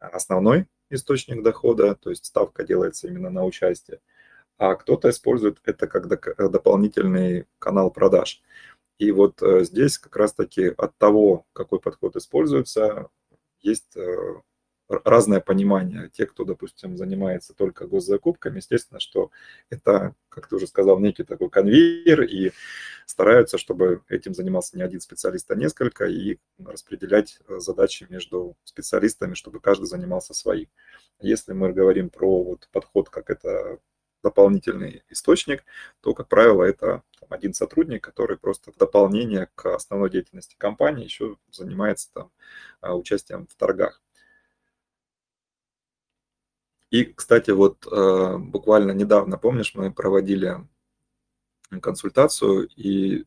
основной 0.00 0.66
источник 0.90 1.44
дохода, 1.44 1.94
то 1.94 2.10
есть 2.10 2.24
ставка 2.24 2.64
делается 2.64 3.06
именно 3.06 3.30
на 3.30 3.44
участие, 3.44 4.00
а 4.58 4.74
кто-то 4.74 5.10
использует 5.10 5.60
это 5.64 5.86
как 5.86 6.08
дополнительный 6.08 7.46
канал 7.60 7.92
продаж. 7.92 8.42
И 8.98 9.10
вот 9.10 9.42
э, 9.42 9.64
здесь 9.64 9.98
как 9.98 10.16
раз-таки 10.16 10.72
от 10.76 10.96
того, 10.98 11.46
какой 11.52 11.80
подход 11.80 12.16
используется, 12.16 13.08
есть 13.60 13.96
э, 13.96 14.34
разное 14.88 15.40
понимание. 15.40 16.10
Те, 16.12 16.26
кто, 16.26 16.44
допустим, 16.44 16.96
занимается 16.96 17.54
только 17.54 17.86
госзакупками, 17.86 18.56
естественно, 18.56 19.00
что 19.00 19.30
это, 19.70 20.14
как 20.28 20.48
ты 20.48 20.56
уже 20.56 20.66
сказал, 20.66 21.00
некий 21.00 21.24
такой 21.24 21.50
конвейер, 21.50 22.22
и 22.22 22.52
стараются, 23.06 23.58
чтобы 23.58 24.02
этим 24.08 24.34
занимался 24.34 24.76
не 24.76 24.82
один 24.82 25.00
специалист, 25.00 25.50
а 25.50 25.54
несколько, 25.54 26.06
и 26.06 26.38
распределять 26.58 27.40
э, 27.48 27.58
задачи 27.60 28.06
между 28.08 28.56
специалистами, 28.64 29.34
чтобы 29.34 29.60
каждый 29.60 29.86
занимался 29.86 30.34
своим. 30.34 30.68
Если 31.20 31.52
мы 31.52 31.72
говорим 31.72 32.10
про 32.10 32.42
вот 32.42 32.68
подход, 32.72 33.08
как 33.08 33.30
это 33.30 33.78
дополнительный 34.22 35.02
источник, 35.10 35.64
то, 36.00 36.14
как 36.14 36.28
правило, 36.28 36.64
это 36.64 37.02
там, 37.24 37.36
один 37.36 37.54
сотрудник, 37.54 38.02
который 38.02 38.36
просто 38.36 38.72
в 38.72 38.76
дополнение 38.76 39.48
к 39.54 39.74
основной 39.74 40.10
деятельности 40.10 40.56
компании 40.58 41.04
еще 41.04 41.36
занимается 41.50 42.12
там, 42.12 42.30
а, 42.80 42.94
участием 42.94 43.46
в 43.46 43.54
торгах. 43.54 44.02
И, 46.90 47.04
кстати, 47.04 47.50
вот 47.50 47.86
а, 47.90 48.38
буквально 48.38 48.92
недавно, 48.92 49.38
помнишь, 49.38 49.74
мы 49.74 49.92
проводили 49.92 50.66
консультацию, 51.80 52.68
и 52.76 53.24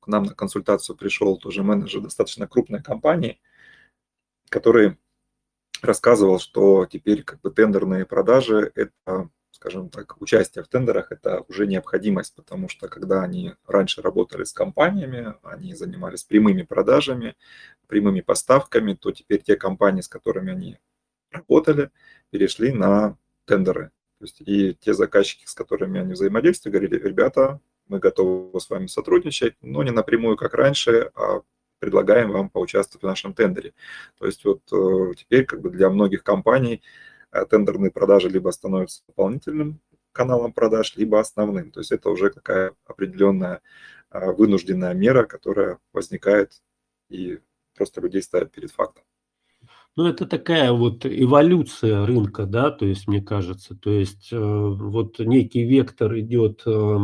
к 0.00 0.06
нам 0.06 0.24
на 0.24 0.34
консультацию 0.34 0.96
пришел 0.96 1.36
тоже 1.36 1.62
менеджер 1.62 2.00
достаточно 2.00 2.46
крупной 2.46 2.82
компании, 2.82 3.40
который 4.48 4.96
рассказывал, 5.82 6.38
что 6.38 6.86
теперь 6.86 7.22
как 7.24 7.40
бы 7.40 7.50
тендерные 7.50 8.06
продажи– 8.06 8.72
это 8.74 9.28
скажем 9.54 9.88
так, 9.88 10.20
участие 10.20 10.64
в 10.64 10.68
тендерах– 10.68 11.06
это 11.12 11.44
уже 11.48 11.66
необходимость, 11.66 12.34
потому 12.34 12.68
что 12.68 12.88
когда 12.88 13.22
они 13.22 13.54
раньше 13.66 14.02
работали 14.02 14.42
с 14.42 14.52
компаниями, 14.52 15.34
они 15.44 15.74
занимались 15.74 16.24
прямыми 16.24 16.62
продажами, 16.62 17.36
прямыми 17.86 18.20
поставками, 18.20 18.94
то 18.94 19.12
теперь 19.12 19.42
те 19.42 19.56
компании, 19.56 20.00
с 20.00 20.08
которыми 20.08 20.52
они 20.52 20.78
работали, 21.30 21.90
перешли 22.30 22.72
на 22.72 23.16
тендеры. 23.44 23.92
То 24.18 24.24
есть 24.24 24.40
и 24.40 24.74
те 24.74 24.92
заказчики, 24.92 25.44
с 25.46 25.54
которыми 25.54 26.00
они 26.00 26.14
взаимодействовали, 26.14 26.78
говорили, 26.78 27.08
ребята, 27.08 27.60
мы 27.86 28.00
готовы 28.00 28.58
с 28.60 28.68
вами 28.68 28.86
сотрудничать, 28.86 29.56
но 29.62 29.84
не 29.84 29.92
напрямую, 29.92 30.36
как 30.36 30.54
раньше, 30.54 31.12
а 31.14 31.42
предлагаем 31.78 32.32
вам 32.32 32.50
поучаствовать 32.50 33.02
в 33.02 33.06
нашем 33.06 33.34
тендере. 33.34 33.72
То 34.18 34.26
есть 34.26 34.44
вот 34.44 34.62
э, 34.72 35.14
теперь 35.16 35.44
как 35.44 35.60
бы 35.60 35.70
для 35.70 35.90
многих 35.90 36.24
компаний 36.24 36.82
тендерные 37.50 37.90
продажи 37.90 38.28
либо 38.28 38.50
становятся 38.50 39.02
дополнительным 39.06 39.80
каналом 40.12 40.52
продаж, 40.52 40.96
либо 40.96 41.20
основным. 41.20 41.70
То 41.70 41.80
есть 41.80 41.92
это 41.92 42.08
уже 42.08 42.30
какая 42.30 42.72
определенная 42.86 43.60
а, 44.10 44.32
вынужденная 44.32 44.94
мера, 44.94 45.24
которая 45.24 45.78
возникает 45.92 46.62
и 47.10 47.40
просто 47.76 48.00
людей 48.00 48.22
ставит 48.22 48.52
перед 48.52 48.70
фактом. 48.70 49.04
Ну, 49.96 50.06
это 50.06 50.26
такая 50.26 50.72
вот 50.72 51.06
эволюция 51.06 52.04
рынка, 52.04 52.46
да, 52.46 52.70
то 52.72 52.84
есть, 52.84 53.06
мне 53.06 53.22
кажется, 53.22 53.76
то 53.76 53.90
есть, 53.90 54.32
э, 54.32 54.36
вот 54.36 55.20
некий 55.20 55.64
вектор 55.64 56.18
идет 56.18 56.62
э, 56.66 56.98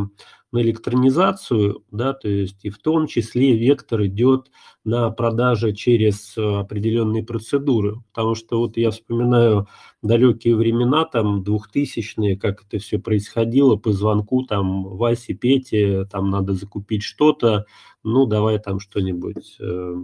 на 0.52 0.62
электронизацию, 0.62 1.84
да, 1.90 2.12
то 2.12 2.28
есть 2.28 2.64
и 2.64 2.70
в 2.70 2.78
том 2.78 3.06
числе 3.06 3.56
вектор 3.56 4.04
идет 4.06 4.50
на 4.84 5.10
продажи 5.10 5.72
через 5.72 6.36
э, 6.36 6.42
определенные 6.42 7.24
процедуры, 7.24 7.96
потому 8.12 8.34
что 8.34 8.58
вот 8.58 8.76
я 8.76 8.90
вспоминаю 8.90 9.68
далекие 10.02 10.56
времена, 10.56 11.04
там, 11.04 11.44
двухтысячные, 11.44 12.36
как 12.36 12.64
это 12.64 12.78
все 12.78 12.98
происходило 12.98 13.76
по 13.76 13.92
звонку, 13.92 14.42
там, 14.44 14.84
Васе, 14.84 15.34
Пете, 15.34 16.04
там, 16.06 16.30
надо 16.30 16.54
закупить 16.54 17.02
что-то, 17.02 17.66
ну, 18.02 18.26
давай 18.26 18.58
там 18.58 18.80
что-нибудь 18.80 19.56
э, 19.60 19.94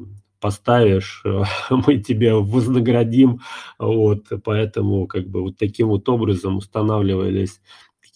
поставишь, 0.40 1.24
мы 1.70 1.98
тебя 1.98 2.36
вознаградим, 2.36 3.40
вот, 3.78 4.26
поэтому 4.44 5.06
как 5.06 5.26
бы 5.28 5.42
вот 5.42 5.56
таким 5.56 5.88
вот 5.88 6.08
образом 6.08 6.58
устанавливались 6.58 7.60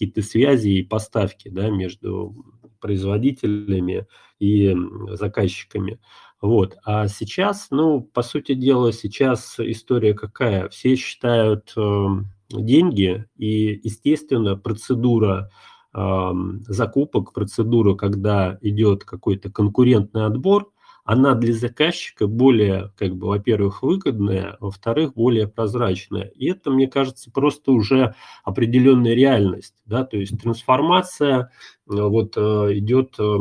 какие-то 0.01 0.23
связи 0.23 0.69
и 0.69 0.83
поставки 0.83 1.51
да, 1.51 1.69
между 1.69 2.35
производителями 2.81 4.07
и 4.39 4.75
заказчиками. 5.11 6.01
Вот. 6.41 6.79
А 6.87 7.07
сейчас, 7.07 7.67
ну, 7.71 8.01
по 8.01 8.23
сути 8.23 8.55
дела, 8.55 8.95
сейчас 8.95 9.57
история 9.59 10.15
какая? 10.15 10.71
Все 10.71 10.97
считают 10.97 11.75
э, 11.77 12.07
деньги, 12.49 13.27
и, 13.37 13.79
естественно, 13.85 14.57
процедура 14.57 15.51
э, 15.93 16.31
закупок, 16.67 17.35
процедура, 17.35 17.95
когда 17.95 18.59
идет 18.63 19.05
какой-то 19.05 19.51
конкурентный 19.51 20.25
отбор, 20.25 20.73
она 21.11 21.35
для 21.35 21.53
заказчика 21.53 22.29
более, 22.29 22.93
как 22.97 23.17
бы, 23.17 23.27
во-первых, 23.27 23.83
выгодная, 23.83 24.57
во-вторых, 24.61 25.15
более 25.15 25.49
прозрачная. 25.49 26.27
И 26.37 26.49
это, 26.49 26.71
мне 26.71 26.87
кажется, 26.87 27.33
просто 27.33 27.73
уже 27.73 28.15
определенная 28.45 29.15
реальность, 29.15 29.75
да, 29.87 30.05
то 30.05 30.17
есть 30.17 30.41
трансформация 30.41 31.41
э, 31.41 31.47
вот 31.87 32.37
э, 32.37 32.79
идет 32.79 33.17
э, 33.19 33.39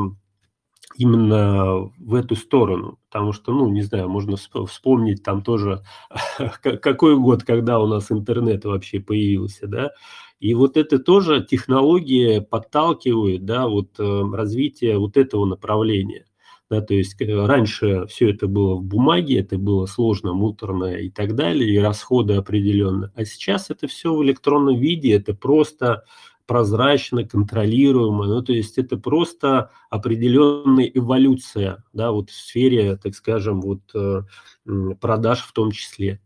именно 0.97 1.91
в 1.99 2.15
эту 2.15 2.35
сторону, 2.35 2.97
потому 3.07 3.33
что, 3.33 3.53
ну, 3.53 3.69
не 3.69 3.83
знаю, 3.83 4.09
можно 4.09 4.35
вспомнить 4.65 5.21
там 5.21 5.43
тоже, 5.43 5.83
какой 6.63 7.17
год, 7.19 7.43
когда 7.43 7.79
у 7.79 7.85
нас 7.85 8.11
интернет 8.11 8.65
вообще 8.65 8.99
появился, 8.99 9.67
да, 9.67 9.91
и 10.39 10.55
вот 10.55 10.75
это 10.75 10.97
тоже 10.97 11.45
технологии 11.45 12.39
подталкивают, 12.39 13.45
да, 13.45 13.67
вот 13.67 13.99
развитие 13.99 14.97
вот 14.97 15.17
этого 15.17 15.45
направления. 15.45 16.25
Да, 16.69 16.81
то 16.81 16.93
есть 16.93 17.19
э, 17.19 17.45
раньше 17.45 18.05
все 18.05 18.29
это 18.29 18.47
было 18.47 18.75
в 18.75 18.83
бумаге, 18.83 19.39
это 19.39 19.57
было 19.57 19.87
сложно, 19.87 20.33
муторно 20.33 20.93
и 20.93 21.09
так 21.09 21.35
далее, 21.35 21.73
и 21.73 21.79
расходы 21.79 22.35
определенно. 22.35 23.11
А 23.15 23.25
сейчас 23.25 23.71
это 23.71 23.87
все 23.87 24.13
в 24.13 24.23
электронном 24.23 24.77
виде, 24.77 25.13
это 25.13 25.33
просто 25.33 26.05
прозрачно, 26.45 27.27
контролируемо. 27.27 28.25
Ну, 28.25 28.43
то 28.43 28.53
есть 28.53 28.77
это 28.77 28.97
просто 28.97 29.71
определенная 29.89 30.85
эволюция, 30.85 31.83
да, 31.93 32.11
вот 32.11 32.29
в 32.29 32.35
сфере, 32.35 32.97
так 32.97 33.15
скажем, 33.15 33.61
вот 33.61 33.81
э, 33.95 34.21
продаж 35.01 35.41
в 35.41 35.53
том 35.53 35.71
числе. 35.71 36.21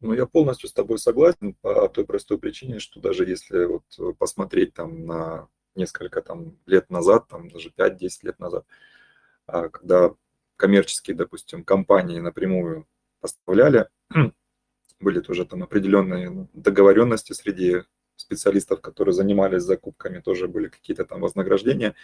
Ну, 0.00 0.14
я 0.14 0.26
полностью 0.26 0.68
с 0.68 0.72
тобой 0.72 0.98
согласен 0.98 1.54
по 1.60 1.88
той 1.88 2.04
простой 2.04 2.38
причине, 2.38 2.78
что 2.78 3.00
даже 3.00 3.24
если 3.24 3.64
вот 3.64 4.18
посмотреть 4.18 4.74
там 4.74 5.06
на 5.06 5.48
несколько 5.74 6.22
там 6.22 6.56
лет 6.66 6.90
назад, 6.90 7.28
там 7.28 7.48
даже 7.48 7.70
5-10 7.70 8.08
лет 8.22 8.38
назад, 8.38 8.66
а, 9.46 9.68
когда 9.68 10.14
коммерческие, 10.56 11.16
допустим, 11.16 11.64
компании 11.64 12.20
напрямую 12.20 12.86
поставляли, 13.20 13.88
были 15.00 15.20
тоже 15.20 15.44
там 15.44 15.62
определенные 15.62 16.48
договоренности 16.52 17.32
среди 17.32 17.82
специалистов, 18.16 18.80
которые 18.80 19.14
занимались 19.14 19.62
закупками, 19.62 20.20
тоже 20.20 20.48
были 20.48 20.68
какие-то 20.68 21.04
там 21.04 21.20
вознаграждения. 21.20 21.94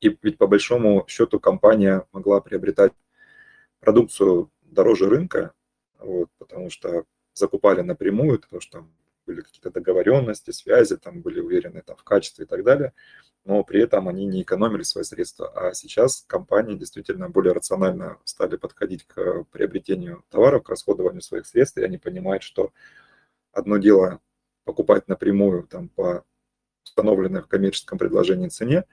И 0.00 0.16
ведь 0.22 0.38
по 0.38 0.46
большому 0.46 1.04
счету 1.08 1.40
компания 1.40 2.06
могла 2.12 2.40
приобретать 2.40 2.92
продукцию 3.80 4.50
дороже 4.62 5.08
рынка, 5.08 5.52
вот, 5.98 6.28
потому 6.38 6.70
что 6.70 7.04
закупали 7.32 7.80
напрямую, 7.80 8.40
потому 8.40 8.60
что 8.60 8.86
были 9.26 9.40
какие-то 9.40 9.70
договоренности, 9.70 10.50
связи, 10.50 10.96
там 10.96 11.20
были 11.22 11.40
уверены 11.40 11.82
там, 11.82 11.96
в 11.96 12.04
качестве 12.04 12.44
и 12.44 12.48
так 12.48 12.64
далее, 12.64 12.92
но 13.44 13.62
при 13.64 13.82
этом 13.82 14.08
они 14.08 14.26
не 14.26 14.42
экономили 14.42 14.82
свои 14.82 15.04
средства. 15.04 15.50
А 15.54 15.74
сейчас 15.74 16.24
компании 16.26 16.76
действительно 16.76 17.28
более 17.28 17.52
рационально 17.52 18.18
стали 18.24 18.56
подходить 18.56 19.04
к 19.06 19.44
приобретению 19.50 20.24
товаров, 20.30 20.64
к 20.64 20.68
расходованию 20.70 21.22
своих 21.22 21.46
средств, 21.46 21.78
и 21.78 21.84
они 21.84 21.98
понимают, 21.98 22.42
что 22.42 22.72
одно 23.52 23.78
дело 23.78 24.20
покупать 24.64 25.08
напрямую 25.08 25.64
там, 25.64 25.88
по 25.88 26.24
установленной 26.84 27.42
в 27.42 27.48
коммерческом 27.48 27.98
предложении 27.98 28.48
цене, 28.48 28.84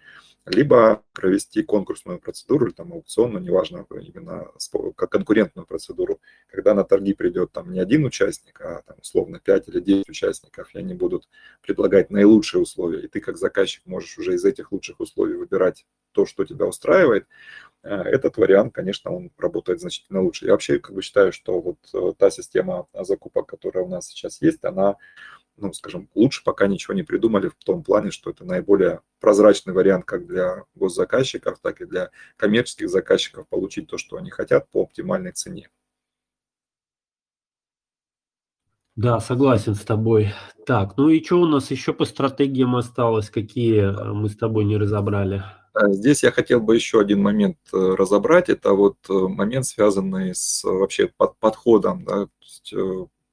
либо 0.46 1.04
провести 1.14 1.62
конкурсную 1.62 2.20
процедуру 2.20 2.68
или 2.68 2.74
там 2.74 2.94
аукционную, 2.94 3.44
неважно, 3.44 3.86
именно 3.92 4.48
как 4.96 5.12
конкурентную 5.12 5.68
процедуру, 5.68 6.20
когда 6.48 6.74
на 6.74 6.84
торги 6.84 7.14
придет 7.14 7.52
там 7.52 7.72
не 7.72 7.80
один 7.80 8.06
участник, 8.06 8.60
а 8.62 8.82
там 8.82 8.98
условно 9.00 9.40
5 9.40 9.68
или 9.68 9.80
10 9.80 10.10
участников, 10.10 10.74
и 10.74 10.80
они 10.80 10.96
будут 10.96 11.30
предлагать 11.62 12.10
наилучшие 12.10 12.62
условия, 12.62 13.02
и 13.02 13.08
ты 13.08 13.20
как 13.20 13.38
заказчик 13.38 13.86
можешь 13.86 14.18
уже 14.18 14.34
из 14.34 14.44
этих 14.44 14.72
лучших 14.72 15.00
условий 15.00 15.36
выбирать 15.36 15.86
то, 16.12 16.26
что 16.26 16.44
тебя 16.44 16.66
устраивает, 16.66 17.28
э, 17.84 17.90
этот 17.90 18.38
вариант, 18.38 18.74
конечно, 18.74 19.12
он 19.12 19.32
работает 19.38 19.80
значительно 19.80 20.22
лучше. 20.22 20.46
Я 20.46 20.54
вообще 20.54 20.80
как 20.80 20.96
бы 20.96 21.02
считаю, 21.02 21.32
что 21.32 21.62
вот 21.62 21.78
э, 21.94 22.14
та 22.18 22.32
система 22.32 22.88
закупок, 22.94 23.48
которая 23.48 23.86
у 23.86 23.90
нас 23.90 24.08
сейчас 24.08 24.42
есть, 24.42 24.64
она 24.64 24.98
ну, 25.62 25.74
скажем, 25.74 26.10
лучше 26.16 26.44
пока 26.44 26.68
ничего 26.68 26.94
не 26.94 27.04
придумали 27.04 27.48
в 27.48 27.56
том 27.56 27.84
плане, 27.84 28.12
что 28.12 28.32
это 28.32 28.44
наиболее 28.44 29.02
прозрачный 29.20 29.74
вариант 29.74 30.06
как 30.06 30.26
для 30.26 30.66
госзаказчиков, 30.76 31.60
так 31.60 31.82
и 31.82 31.86
для 31.86 32.10
коммерческих 32.38 32.90
заказчиков 32.90 33.48
получить 33.48 33.88
то, 33.88 33.98
что 33.98 34.18
они 34.18 34.30
хотят 34.30 34.70
по 34.70 34.84
оптимальной 34.84 35.32
цене. 35.32 35.70
Да, 38.96 39.20
согласен 39.20 39.74
с 39.76 39.82
тобой. 39.82 40.34
Так, 40.66 40.98
ну 40.98 41.10
и 41.10 41.24
что 41.24 41.42
у 41.42 41.46
нас 41.46 41.72
еще 41.72 41.94
по 41.94 42.06
стратегиям 42.06 42.76
осталось, 42.76 43.30
какие 43.30 43.84
э, 43.84 44.14
мы 44.14 44.28
с 44.28 44.36
тобой 44.36 44.66
не 44.66 44.78
разобрали? 44.78 45.44
Э, 45.74 45.92
здесь 45.92 46.24
я 46.24 46.32
хотел 46.32 46.60
бы 46.60 46.76
еще 46.76 47.00
один 47.00 47.22
момент 47.22 47.58
э, 47.74 47.78
разобрать. 47.78 48.50
Это 48.50 48.74
вот 48.74 48.98
момент, 49.08 49.66
связанный 49.66 50.36
с 50.36 50.64
вообще 50.64 51.10
подходом. 51.40 52.04
Да? 52.04 52.26
То 52.26 52.30
есть 52.42 52.74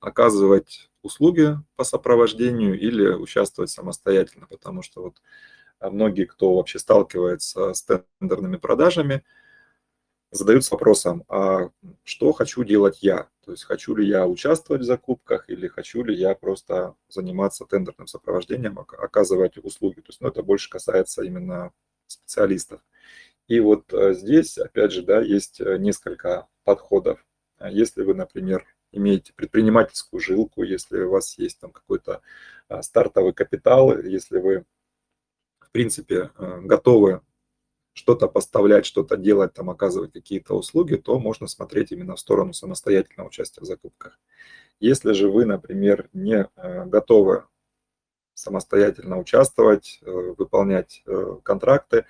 оказывать 0.00 0.90
услуги 1.02 1.56
по 1.76 1.84
сопровождению 1.84 2.78
или 2.78 3.08
участвовать 3.08 3.70
самостоятельно, 3.70 4.46
потому 4.46 4.82
что 4.82 5.02
вот 5.02 5.22
а, 5.80 5.90
многие, 5.90 6.24
кто 6.24 6.54
вообще 6.54 6.78
сталкивается 6.78 7.72
с 7.74 7.82
тендерными 7.82 8.56
продажами, 8.56 9.24
задаются 10.30 10.74
вопросом, 10.74 11.24
а 11.28 11.70
что 12.04 12.32
хочу 12.32 12.64
делать 12.64 13.02
я? 13.02 13.28
То 13.44 13.52
есть 13.52 13.64
хочу 13.64 13.94
ли 13.96 14.06
я 14.06 14.26
участвовать 14.26 14.82
в 14.82 14.86
закупках 14.86 15.48
или 15.48 15.68
хочу 15.68 16.04
ли 16.04 16.14
я 16.14 16.34
просто 16.34 16.94
заниматься 17.08 17.64
тендерным 17.64 18.06
сопровождением, 18.06 18.78
оказывать 18.78 19.56
услуги. 19.56 20.00
То 20.00 20.08
есть 20.08 20.20
ну, 20.20 20.28
это 20.28 20.42
больше 20.42 20.68
касается 20.68 21.22
именно 21.22 21.72
специалистов. 22.06 22.80
И 23.46 23.60
вот 23.60 23.92
э, 23.94 24.12
здесь, 24.12 24.58
опять 24.58 24.92
же, 24.92 25.02
да, 25.02 25.22
есть 25.22 25.60
э, 25.60 25.78
несколько 25.78 26.46
подходов. 26.64 27.24
Если 27.70 28.02
вы, 28.02 28.14
например, 28.14 28.66
имеете 28.92 29.32
предпринимательскую 29.32 30.20
жилку, 30.20 30.62
если 30.62 31.02
у 31.02 31.10
вас 31.10 31.38
есть 31.38 31.60
там 31.60 31.70
какой-то 31.70 32.22
а, 32.68 32.82
стартовый 32.82 33.32
капитал, 33.32 33.98
если 33.98 34.38
вы, 34.38 34.64
в 35.60 35.70
принципе, 35.70 36.30
а, 36.36 36.60
готовы 36.60 37.22
что-то 37.92 38.28
поставлять, 38.28 38.86
что-то 38.86 39.16
делать, 39.16 39.54
там, 39.54 39.70
оказывать 39.70 40.12
какие-то 40.12 40.54
услуги, 40.54 40.94
то 40.94 41.18
можно 41.18 41.48
смотреть 41.48 41.92
именно 41.92 42.14
в 42.14 42.20
сторону 42.20 42.52
самостоятельного 42.52 43.28
участия 43.28 43.60
в 43.60 43.64
закупках. 43.64 44.18
Если 44.80 45.12
же 45.12 45.28
вы, 45.28 45.44
например, 45.44 46.08
не 46.12 46.48
а, 46.56 46.84
готовы 46.86 47.44
самостоятельно 48.38 49.18
участвовать, 49.18 49.98
э, 50.02 50.10
выполнять 50.10 51.02
э, 51.06 51.38
контракты, 51.42 52.06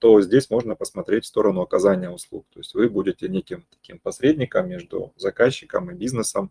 то 0.00 0.20
здесь 0.22 0.48
можно 0.48 0.74
посмотреть 0.74 1.24
в 1.24 1.28
сторону 1.28 1.60
оказания 1.60 2.10
услуг. 2.10 2.46
То 2.52 2.60
есть 2.60 2.74
вы 2.74 2.88
будете 2.88 3.28
неким 3.28 3.66
таким 3.70 3.98
посредником 3.98 4.68
между 4.68 5.12
заказчиком 5.16 5.90
и 5.90 5.94
бизнесом, 5.94 6.50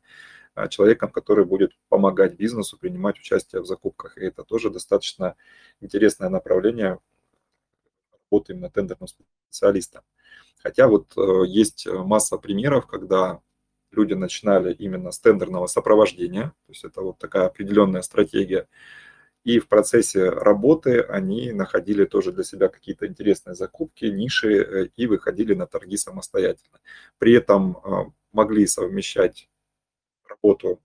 а, 0.53 0.67
человеком, 0.67 1.09
который 1.09 1.45
будет 1.45 1.71
помогать 1.89 2.35
бизнесу 2.35 2.77
принимать 2.77 3.17
участие 3.17 3.61
в 3.61 3.65
закупках. 3.65 4.17
И 4.17 4.21
это 4.21 4.43
тоже 4.43 4.69
достаточно 4.69 5.35
интересное 5.81 6.29
направление 6.29 6.99
работы 8.11 8.53
именно 8.53 8.69
тендерным 8.69 9.07
специалистом. 9.07 10.03
Хотя 10.61 10.87
вот 10.87 11.13
э, 11.17 11.43
есть 11.47 11.87
масса 11.87 12.37
примеров, 12.37 12.85
когда 12.85 13.41
люди 13.91 14.13
начинали 14.13 14.73
именно 14.73 15.09
с 15.11 15.19
тендерного 15.19 15.65
сопровождения, 15.65 16.53
то 16.67 16.71
есть 16.71 16.83
это 16.83 17.01
вот 17.01 17.17
такая 17.17 17.47
определенная 17.47 18.03
стратегия, 18.03 18.67
и 19.43 19.59
в 19.59 19.67
процессе 19.67 20.29
работы 20.29 21.01
они 21.01 21.51
находили 21.51 22.05
тоже 22.05 22.31
для 22.31 22.43
себя 22.43 22.67
какие-то 22.67 23.07
интересные 23.07 23.55
закупки, 23.55 24.05
ниши 24.05 24.53
э, 24.55 24.89
и 24.95 25.07
выходили 25.07 25.53
на 25.53 25.67
торги 25.67 25.97
самостоятельно. 25.97 26.79
При 27.17 27.33
этом 27.33 27.77
а, 27.77 28.11
могли 28.31 28.67
совмещать 28.67 29.49
работу 30.27 30.81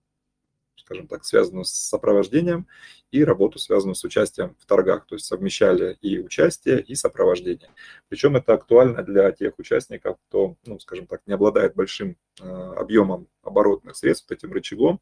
скажем 0.85 1.07
так, 1.07 1.25
связанную 1.25 1.65
с 1.65 1.71
сопровождением, 1.71 2.67
и 3.11 3.23
работу, 3.23 3.57
связанную 3.57 3.95
с 3.95 4.03
участием 4.03 4.55
в 4.59 4.65
торгах, 4.67 5.07
то 5.07 5.15
есть 5.15 5.25
совмещали 5.25 5.97
и 6.01 6.19
участие, 6.19 6.81
и 6.81 6.93
сопровождение. 6.95 7.69
Причем 8.07 8.35
это 8.35 8.53
актуально 8.53 9.01
для 9.01 9.31
тех 9.31 9.57
участников, 9.57 10.17
кто, 10.27 10.57
ну, 10.65 10.79
скажем 10.79 11.07
так, 11.07 11.21
не 11.25 11.33
обладает 11.33 11.75
большим 11.75 12.17
э, 12.39 12.45
объемом 12.45 13.27
оборотных 13.41 13.95
средств, 13.95 14.31
этим 14.31 14.53
рычагом, 14.53 15.01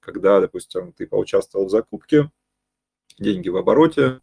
когда, 0.00 0.40
допустим, 0.40 0.92
ты 0.92 1.06
поучаствовал 1.06 1.66
в 1.66 1.70
закупке, 1.70 2.30
деньги 3.18 3.48
в 3.48 3.56
обороте, 3.56 4.20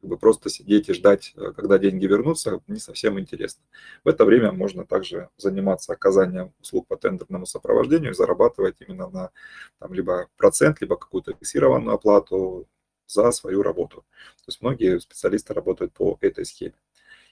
как 0.00 0.10
бы 0.10 0.18
просто 0.18 0.50
сидеть 0.50 0.88
и 0.88 0.94
ждать, 0.94 1.32
э, 1.36 1.52
когда 1.56 1.78
деньги 1.78 2.06
вернутся, 2.06 2.60
не 2.66 2.80
совсем 2.80 3.20
интересно. 3.20 3.62
В 4.04 4.08
это 4.08 4.24
время 4.24 4.50
можно 4.50 4.84
также 4.84 5.28
заниматься 5.36 5.92
оказанием 5.92 6.52
услуг 6.60 6.88
по 6.88 6.96
тендерному 6.96 7.46
сопровождению 7.46 8.10
и 8.10 8.14
зарабатывать 8.14 8.76
именно 8.80 9.08
на 9.08 9.30
там, 9.78 9.94
либо 9.94 10.28
процент, 10.36 10.80
либо 10.80 10.96
какую-то 10.96 11.34
фиксированную 11.34 11.94
оплату 11.94 12.68
за 13.06 13.30
свою 13.30 13.62
работу. 13.62 14.04
То 14.38 14.48
есть 14.48 14.60
многие 14.60 14.98
специалисты 14.98 15.54
работают 15.54 15.92
по 15.92 16.18
этой 16.20 16.44
схеме. 16.44 16.74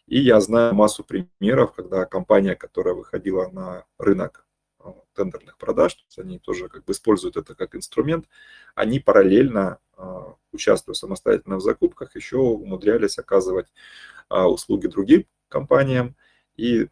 И 0.07 0.21
я 0.21 0.41
знаю 0.41 0.75
массу 0.75 1.05
примеров, 1.05 1.73
когда 1.75 2.05
компания, 2.05 2.55
которая 2.55 2.95
выходила 2.95 3.49
на 3.49 3.85
рынок 3.99 4.47
тендерных 5.15 5.59
продаж, 5.59 5.95
то 5.95 6.03
есть 6.07 6.19
они 6.19 6.39
тоже 6.39 6.69
как 6.69 6.85
бы 6.85 6.93
используют 6.93 7.37
это 7.37 7.55
как 7.55 7.75
инструмент, 7.75 8.27
они 8.75 9.01
параллельно 9.01 9.79
а, 9.97 10.35
участвуя 10.53 10.95
самостоятельно 10.95 11.57
в 11.57 11.61
закупках, 11.61 12.17
еще 12.17 12.39
умудрялись 12.39 13.19
оказывать 13.19 13.67
а, 14.29 14.49
услуги 14.49 14.87
другим 14.87 15.27
компаниям, 15.49 16.17
и 16.57 16.89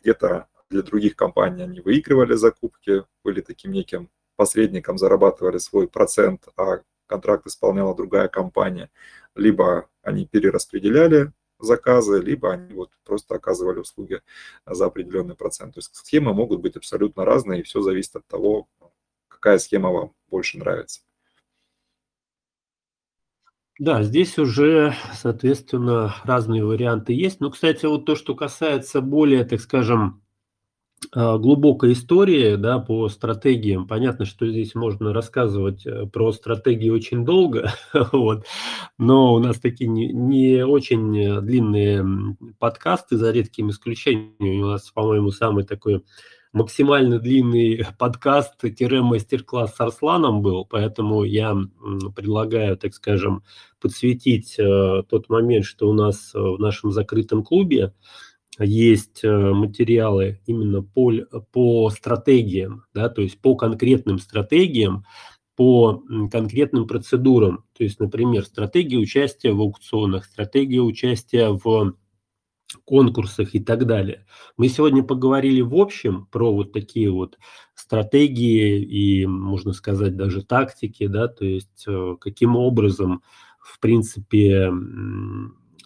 где-то 0.00 0.48
для 0.70 0.82
других 0.82 1.16
компаний 1.16 1.64
они 1.64 1.80
выигрывали 1.80 2.34
закупки, 2.34 3.04
были 3.22 3.40
таким 3.40 3.72
неким 3.72 4.08
посредником, 4.36 4.98
зарабатывали 4.98 5.58
свой 5.58 5.88
процент, 5.88 6.48
а 6.56 6.80
контракт 7.06 7.46
исполняла 7.46 7.94
другая 7.94 8.28
компания, 8.28 8.90
либо 9.34 9.88
они 10.02 10.26
перераспределяли 10.26 11.32
заказы, 11.62 12.20
либо 12.20 12.52
они 12.52 12.74
вот 12.74 12.90
просто 13.04 13.34
оказывали 13.34 13.78
услуги 13.80 14.20
за 14.66 14.86
определенный 14.86 15.34
процент. 15.34 15.74
То 15.74 15.78
есть 15.78 15.94
схемы 15.94 16.34
могут 16.34 16.60
быть 16.60 16.76
абсолютно 16.76 17.24
разные, 17.24 17.60
и 17.60 17.64
все 17.64 17.80
зависит 17.80 18.16
от 18.16 18.26
того, 18.26 18.68
какая 19.28 19.58
схема 19.58 19.90
вам 19.90 20.12
больше 20.28 20.58
нравится. 20.58 21.00
Да, 23.78 24.02
здесь 24.02 24.38
уже, 24.38 24.94
соответственно, 25.14 26.14
разные 26.24 26.62
варианты 26.62 27.14
есть. 27.14 27.40
Ну, 27.40 27.50
кстати, 27.50 27.86
вот 27.86 28.04
то, 28.04 28.14
что 28.14 28.34
касается 28.34 29.00
более, 29.00 29.42
так 29.44 29.58
скажем, 29.58 30.22
глубокой 31.12 31.92
истории, 31.92 32.56
да, 32.56 32.78
по 32.78 33.08
стратегиям. 33.08 33.88
Понятно, 33.88 34.24
что 34.24 34.48
здесь 34.48 34.74
можно 34.74 35.12
рассказывать 35.12 35.84
э, 35.86 36.06
про 36.06 36.30
стратегии 36.32 36.90
очень 36.90 37.24
долго, 37.24 37.72
вот, 38.12 38.44
но 38.98 39.34
у 39.34 39.38
нас 39.38 39.58
такие 39.58 39.88
не, 39.88 40.12
не 40.12 40.64
очень 40.64 41.40
длинные 41.40 42.36
подкасты, 42.58 43.16
за 43.16 43.32
редким 43.32 43.70
исключением. 43.70 44.64
У 44.64 44.68
нас, 44.68 44.90
по-моему, 44.90 45.30
самый 45.30 45.64
такой 45.64 46.04
максимально 46.52 47.18
длинный 47.18 47.84
подкаст-мастер-класс 47.98 49.74
с 49.74 49.80
Арсланом 49.80 50.42
был, 50.42 50.64
поэтому 50.64 51.24
я 51.24 51.56
предлагаю, 52.14 52.76
так 52.76 52.94
скажем, 52.94 53.42
подсветить 53.80 54.56
э, 54.58 55.02
тот 55.08 55.28
момент, 55.28 55.64
что 55.64 55.88
у 55.88 55.92
нас 55.92 56.32
в 56.34 56.58
нашем 56.58 56.92
закрытом 56.92 57.42
клубе 57.42 57.94
есть 58.64 59.24
э, 59.24 59.28
материалы 59.30 60.40
именно 60.46 60.82
по, 60.82 61.12
по 61.52 61.90
стратегиям, 61.90 62.84
да, 62.94 63.08
то 63.08 63.22
есть 63.22 63.40
по 63.40 63.56
конкретным 63.56 64.18
стратегиям, 64.18 65.04
по 65.56 66.02
конкретным 66.30 66.86
процедурам. 66.86 67.64
То 67.76 67.84
есть, 67.84 68.00
например, 68.00 68.44
стратегия 68.44 68.96
участия 68.96 69.52
в 69.52 69.60
аукционах, 69.60 70.24
стратегия 70.24 70.80
участия 70.80 71.50
в 71.50 71.94
конкурсах 72.84 73.54
и 73.54 73.60
так 73.60 73.86
далее. 73.86 74.26
Мы 74.56 74.68
сегодня 74.68 75.02
поговорили 75.02 75.60
в 75.60 75.74
общем 75.74 76.26
про 76.30 76.52
вот 76.52 76.72
такие 76.72 77.10
вот 77.10 77.38
стратегии 77.74 78.80
и, 78.82 79.26
можно 79.26 79.72
сказать, 79.72 80.16
даже 80.16 80.42
тактики, 80.42 81.06
да, 81.06 81.28
то 81.28 81.44
есть 81.44 81.84
э, 81.86 82.16
каким 82.20 82.56
образом, 82.56 83.22
в 83.58 83.80
принципе, 83.80 84.70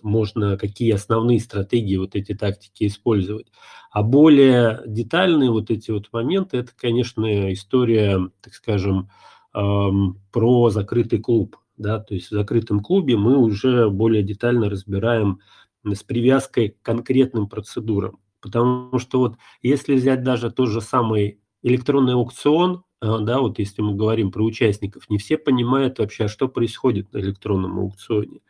можно, 0.05 0.57
какие 0.59 0.93
основные 0.93 1.41
стратегии 1.41 1.97
вот 1.97 2.15
эти 2.15 2.35
тактики 2.35 2.87
использовать. 2.87 3.49
А 3.91 4.03
более 4.03 4.83
детальные 4.87 5.51
вот 5.51 5.71
эти 5.71 5.91
вот 5.91 6.09
моменты, 6.13 6.59
это, 6.59 6.73
конечно, 6.77 7.53
история, 7.53 8.31
так 8.43 8.55
скажем, 8.55 9.09
эм, 9.55 10.21
про 10.33 10.71
закрытый 10.71 11.21
клуб, 11.21 11.57
да, 11.77 11.99
то 12.01 12.15
есть 12.15 12.29
в 12.29 12.35
закрытом 12.35 12.81
клубе 12.81 13.17
мы 13.17 13.37
уже 13.39 13.89
более 13.91 14.23
детально 14.23 14.71
разбираем 14.71 15.41
с 15.85 16.03
привязкой 16.03 16.71
к 16.71 16.83
конкретным 16.83 17.49
процедурам. 17.49 18.19
Потому 18.41 18.99
что 18.99 19.19
вот 19.21 19.37
если 19.63 19.95
взять 19.95 20.23
даже 20.23 20.51
тот 20.51 20.69
же 20.69 20.81
самый 20.81 21.41
электронный 21.63 22.15
аукцион, 22.15 22.85
э, 23.03 23.19
да, 23.21 23.41
вот 23.41 23.59
если 23.59 23.83
мы 23.83 23.95
говорим 23.95 24.31
про 24.31 24.43
участников, 24.45 25.09
не 25.11 25.19
все 25.19 25.39
понимают 25.39 25.99
вообще, 25.99 26.25
а 26.25 26.29
что 26.29 26.49
происходит 26.49 27.13
на 27.13 27.19
электронном 27.19 27.79
аукционе. 27.79 28.41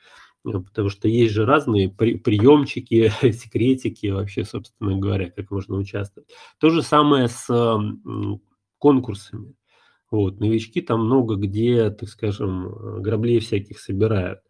Э, 0.44 0.59
потому 0.61 0.88
что 0.88 1.09
есть 1.09 1.33
же 1.33 1.46
разные 1.46 1.88
при, 1.88 2.16
приемчики, 2.16 3.11
секретики 3.33 4.09
вообще, 4.09 4.44
собственно 4.44 4.96
говоря, 4.96 5.30
как 5.30 5.50
можно 5.50 5.76
участвовать. 5.76 6.28
То 6.59 6.70
же 6.70 6.83
самое 6.83 7.28
с 7.28 7.46
конкурсами. 8.78 9.54
Вот, 10.11 10.38
новички 10.38 10.80
там 10.80 11.07
много 11.07 11.37
где, 11.37 11.90
так 11.90 12.09
скажем, 12.09 13.02
граблей 13.02 13.40
всяких 13.40 13.80
собирают. 13.80 14.40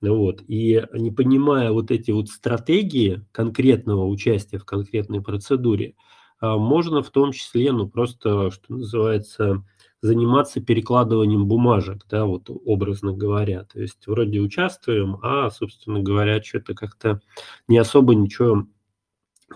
Вот. 0.00 0.42
И 0.48 0.84
не 0.94 1.12
понимая 1.12 1.70
вот 1.70 1.92
эти 1.92 2.10
вот 2.10 2.28
стратегии 2.28 3.24
конкретного 3.30 4.04
участия 4.06 4.58
в 4.58 4.64
конкретной 4.64 5.22
процедуре, 5.22 5.94
а, 6.40 6.58
можно 6.58 7.02
в 7.02 7.10
том 7.10 7.30
числе, 7.30 7.70
ну, 7.70 7.88
просто, 7.88 8.50
что 8.50 8.72
называется, 8.74 9.64
заниматься 10.02 10.60
перекладыванием 10.60 11.46
бумажек, 11.46 12.04
да, 12.10 12.26
вот 12.26 12.50
образно 12.66 13.12
говоря. 13.12 13.64
То 13.64 13.80
есть 13.80 14.06
вроде 14.06 14.40
участвуем, 14.40 15.18
а, 15.22 15.50
собственно 15.50 16.00
говоря, 16.00 16.42
что-то 16.42 16.74
как-то 16.74 17.20
не 17.68 17.78
особо 17.78 18.14
ничего 18.14 18.66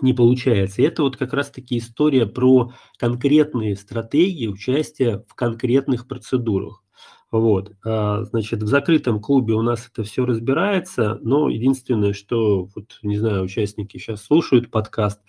не 0.01 0.13
получается. 0.13 0.81
И 0.81 0.85
это 0.85 1.03
вот 1.03 1.17
как 1.17 1.33
раз-таки 1.33 1.77
история 1.77 2.25
про 2.27 2.71
конкретные 2.97 3.75
стратегии 3.75 4.47
участия 4.47 5.23
в 5.27 5.35
конкретных 5.35 6.07
процедурах. 6.07 6.83
Вот, 7.29 7.73
а, 7.85 8.23
значит, 8.23 8.63
в 8.63 8.67
закрытом 8.67 9.19
клубе 9.19 9.53
у 9.53 9.61
нас 9.61 9.89
это 9.91 10.03
все 10.03 10.25
разбирается, 10.25 11.19
но 11.23 11.49
единственное, 11.49 12.13
что, 12.13 12.69
вот, 12.73 12.99
не 13.03 13.17
знаю, 13.17 13.43
участники 13.43 13.97
сейчас 13.97 14.23
слушают 14.23 14.71
подкаст, 14.71 15.19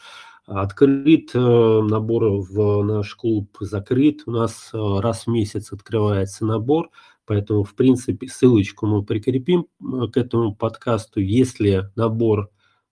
открыт 0.49 1.31
э, 1.35 1.39
набор 1.39 2.25
в 2.41 2.83
наш 2.83 3.15
клуб, 3.15 3.57
закрыт, 3.61 4.23
у 4.27 4.31
нас 4.31 4.71
э, 4.73 4.79
раз 5.01 5.27
в 5.27 5.31
месяц 5.31 5.73
открывается 5.73 6.47
набор, 6.47 6.91
поэтому, 7.27 7.65
в 7.65 7.75
принципе, 7.75 8.29
ссылочку 8.29 8.87
мы 8.87 9.05
прикрепим 9.05 9.67
э, 9.81 10.07
к 10.11 10.17
этому 10.17 10.55
подкасту, 10.55 11.21
если 11.21 11.91
набор 11.97 12.51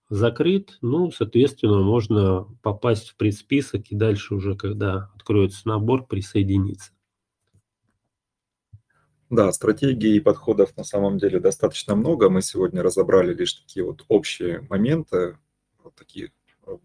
закрыт, 0.09 0.77
ну, 0.81 1.11
соответственно, 1.11 1.81
можно 1.81 2.47
попасть 2.61 3.09
в 3.09 3.17
предсписок 3.17 3.87
и 3.87 3.95
дальше 3.95 4.35
уже, 4.35 4.55
когда 4.55 5.09
откроется 5.15 5.67
набор, 5.67 6.05
присоединиться. 6.05 6.91
Да, 9.29 9.51
стратегий 9.51 10.15
и 10.15 10.21
подходов 10.21 10.77
на 10.77 10.83
самом 10.83 11.17
деле 11.17 11.39
достаточно 11.39 11.95
много. 11.95 12.29
Мы 12.29 12.41
сегодня 12.41 12.81
разобрали 12.81 13.33
лишь 13.33 13.53
такие 13.53 13.83
вот 13.83 14.05
общие 14.07 14.65
моменты, 14.69 15.37
вот 15.83 15.95
такие 15.95 16.31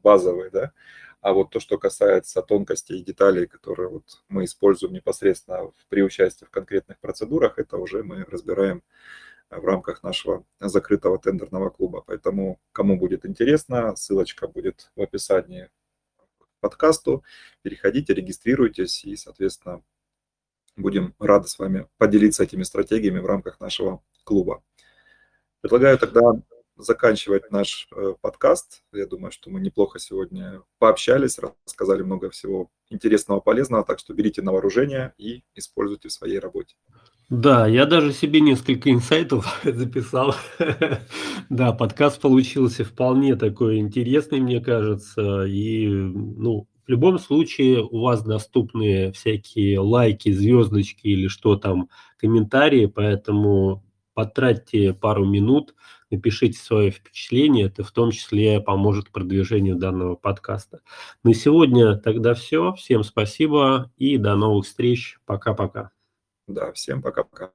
базовые, 0.03 0.51
да. 0.51 0.73
А 1.21 1.33
вот 1.33 1.51
то, 1.51 1.61
что 1.61 1.79
касается 1.79 2.43
тонкостей 2.43 2.99
и 2.99 3.05
деталей, 3.05 3.47
которые 3.47 3.89
вот 3.89 4.05
мы 4.29 4.45
используем 4.45 4.93
непосредственно 4.93 5.71
при 5.89 6.03
участии 6.03 6.45
в 6.45 6.51
конкретных 6.51 6.99
процедурах, 6.99 7.59
это 7.59 7.77
уже 7.77 8.03
мы 8.03 8.25
разбираем 8.25 8.83
в 9.51 9.65
рамках 9.65 10.03
нашего 10.03 10.45
закрытого 10.59 11.19
тендерного 11.19 11.71
клуба. 11.71 12.03
Поэтому, 12.07 12.61
кому 12.73 12.99
будет 12.99 13.25
интересно, 13.27 13.95
ссылочка 13.97 14.49
будет 14.49 14.91
в 14.97 15.03
описании 15.03 15.69
к 16.39 16.47
подкасту. 16.61 17.23
Переходите, 17.63 18.15
регистрируйтесь 18.15 19.05
и, 19.05 19.15
соответственно, 19.15 19.83
Будем 20.77 21.15
рады 21.19 21.49
с 21.49 21.59
вами 21.59 21.87
поделиться 21.99 22.45
этими 22.45 22.63
стратегиями 22.63 23.19
в 23.19 23.27
рамках 23.27 23.61
нашего 23.61 24.03
клуба. 24.25 24.63
Предлагаю 25.61 25.99
тогда 25.99 26.21
заканчивать 26.77 27.51
наш 27.51 27.89
э, 27.95 28.15
подкаст. 28.21 28.83
Я 28.93 29.07
думаю, 29.07 29.33
что 29.33 29.51
мы 29.51 29.61
неплохо 29.61 29.99
сегодня 29.99 30.63
пообщались, 30.79 31.39
рассказали 31.39 32.03
много 32.03 32.31
всего 32.31 32.71
интересного, 32.91 33.41
полезного, 33.41 33.85
так 33.85 33.99
что 33.99 34.15
берите 34.15 34.43
на 34.43 34.53
вооружение 34.53 35.15
и 35.19 35.43
используйте 35.55 36.09
в 36.09 36.13
своей 36.13 36.39
работе. 36.39 36.77
Да, 37.31 37.67
я 37.67 37.87
даже 37.87 38.13
себе 38.13 38.41
несколько 38.41 38.91
инсайтов 38.91 39.61
записал. 39.65 40.35
да, 41.49 41.73
подкаст 41.73 42.21
получился 42.21 42.85
вполне 42.85 43.37
такой 43.37 43.79
интересный, 43.79 44.41
мне 44.41 44.61
кажется, 44.61 45.45
и, 45.45 45.87
ну, 45.87 46.67
в 46.87 46.89
любом 46.91 47.19
случае 47.19 47.83
у 47.83 48.01
вас 48.01 48.23
доступны 48.23 49.13
всякие 49.13 49.79
лайки, 49.79 50.33
звездочки 50.33 51.07
или 51.07 51.29
что 51.29 51.57
там, 51.57 51.89
комментарии, 52.19 52.87
поэтому 52.87 53.83
потратьте 54.15 54.93
пару 54.93 55.25
минут, 55.25 55.75
напишите 56.13 56.59
свои 56.59 56.91
впечатления, 56.91 57.65
это 57.65 57.83
в 57.83 57.91
том 57.91 58.11
числе 58.11 58.61
поможет 58.61 59.11
продвижению 59.11 59.77
данного 59.77 60.15
подкаста. 60.15 60.81
На 61.25 61.35
сегодня 61.35 61.97
тогда 61.97 62.35
все. 62.35 62.75
Всем 62.75 63.03
спасибо 63.03 63.91
и 63.97 64.19
до 64.19 64.37
новых 64.37 64.67
встреч. 64.67 65.19
Пока-пока. 65.25 65.91
Да, 66.47 66.73
всем 66.73 67.03
пока-пока. 67.03 67.53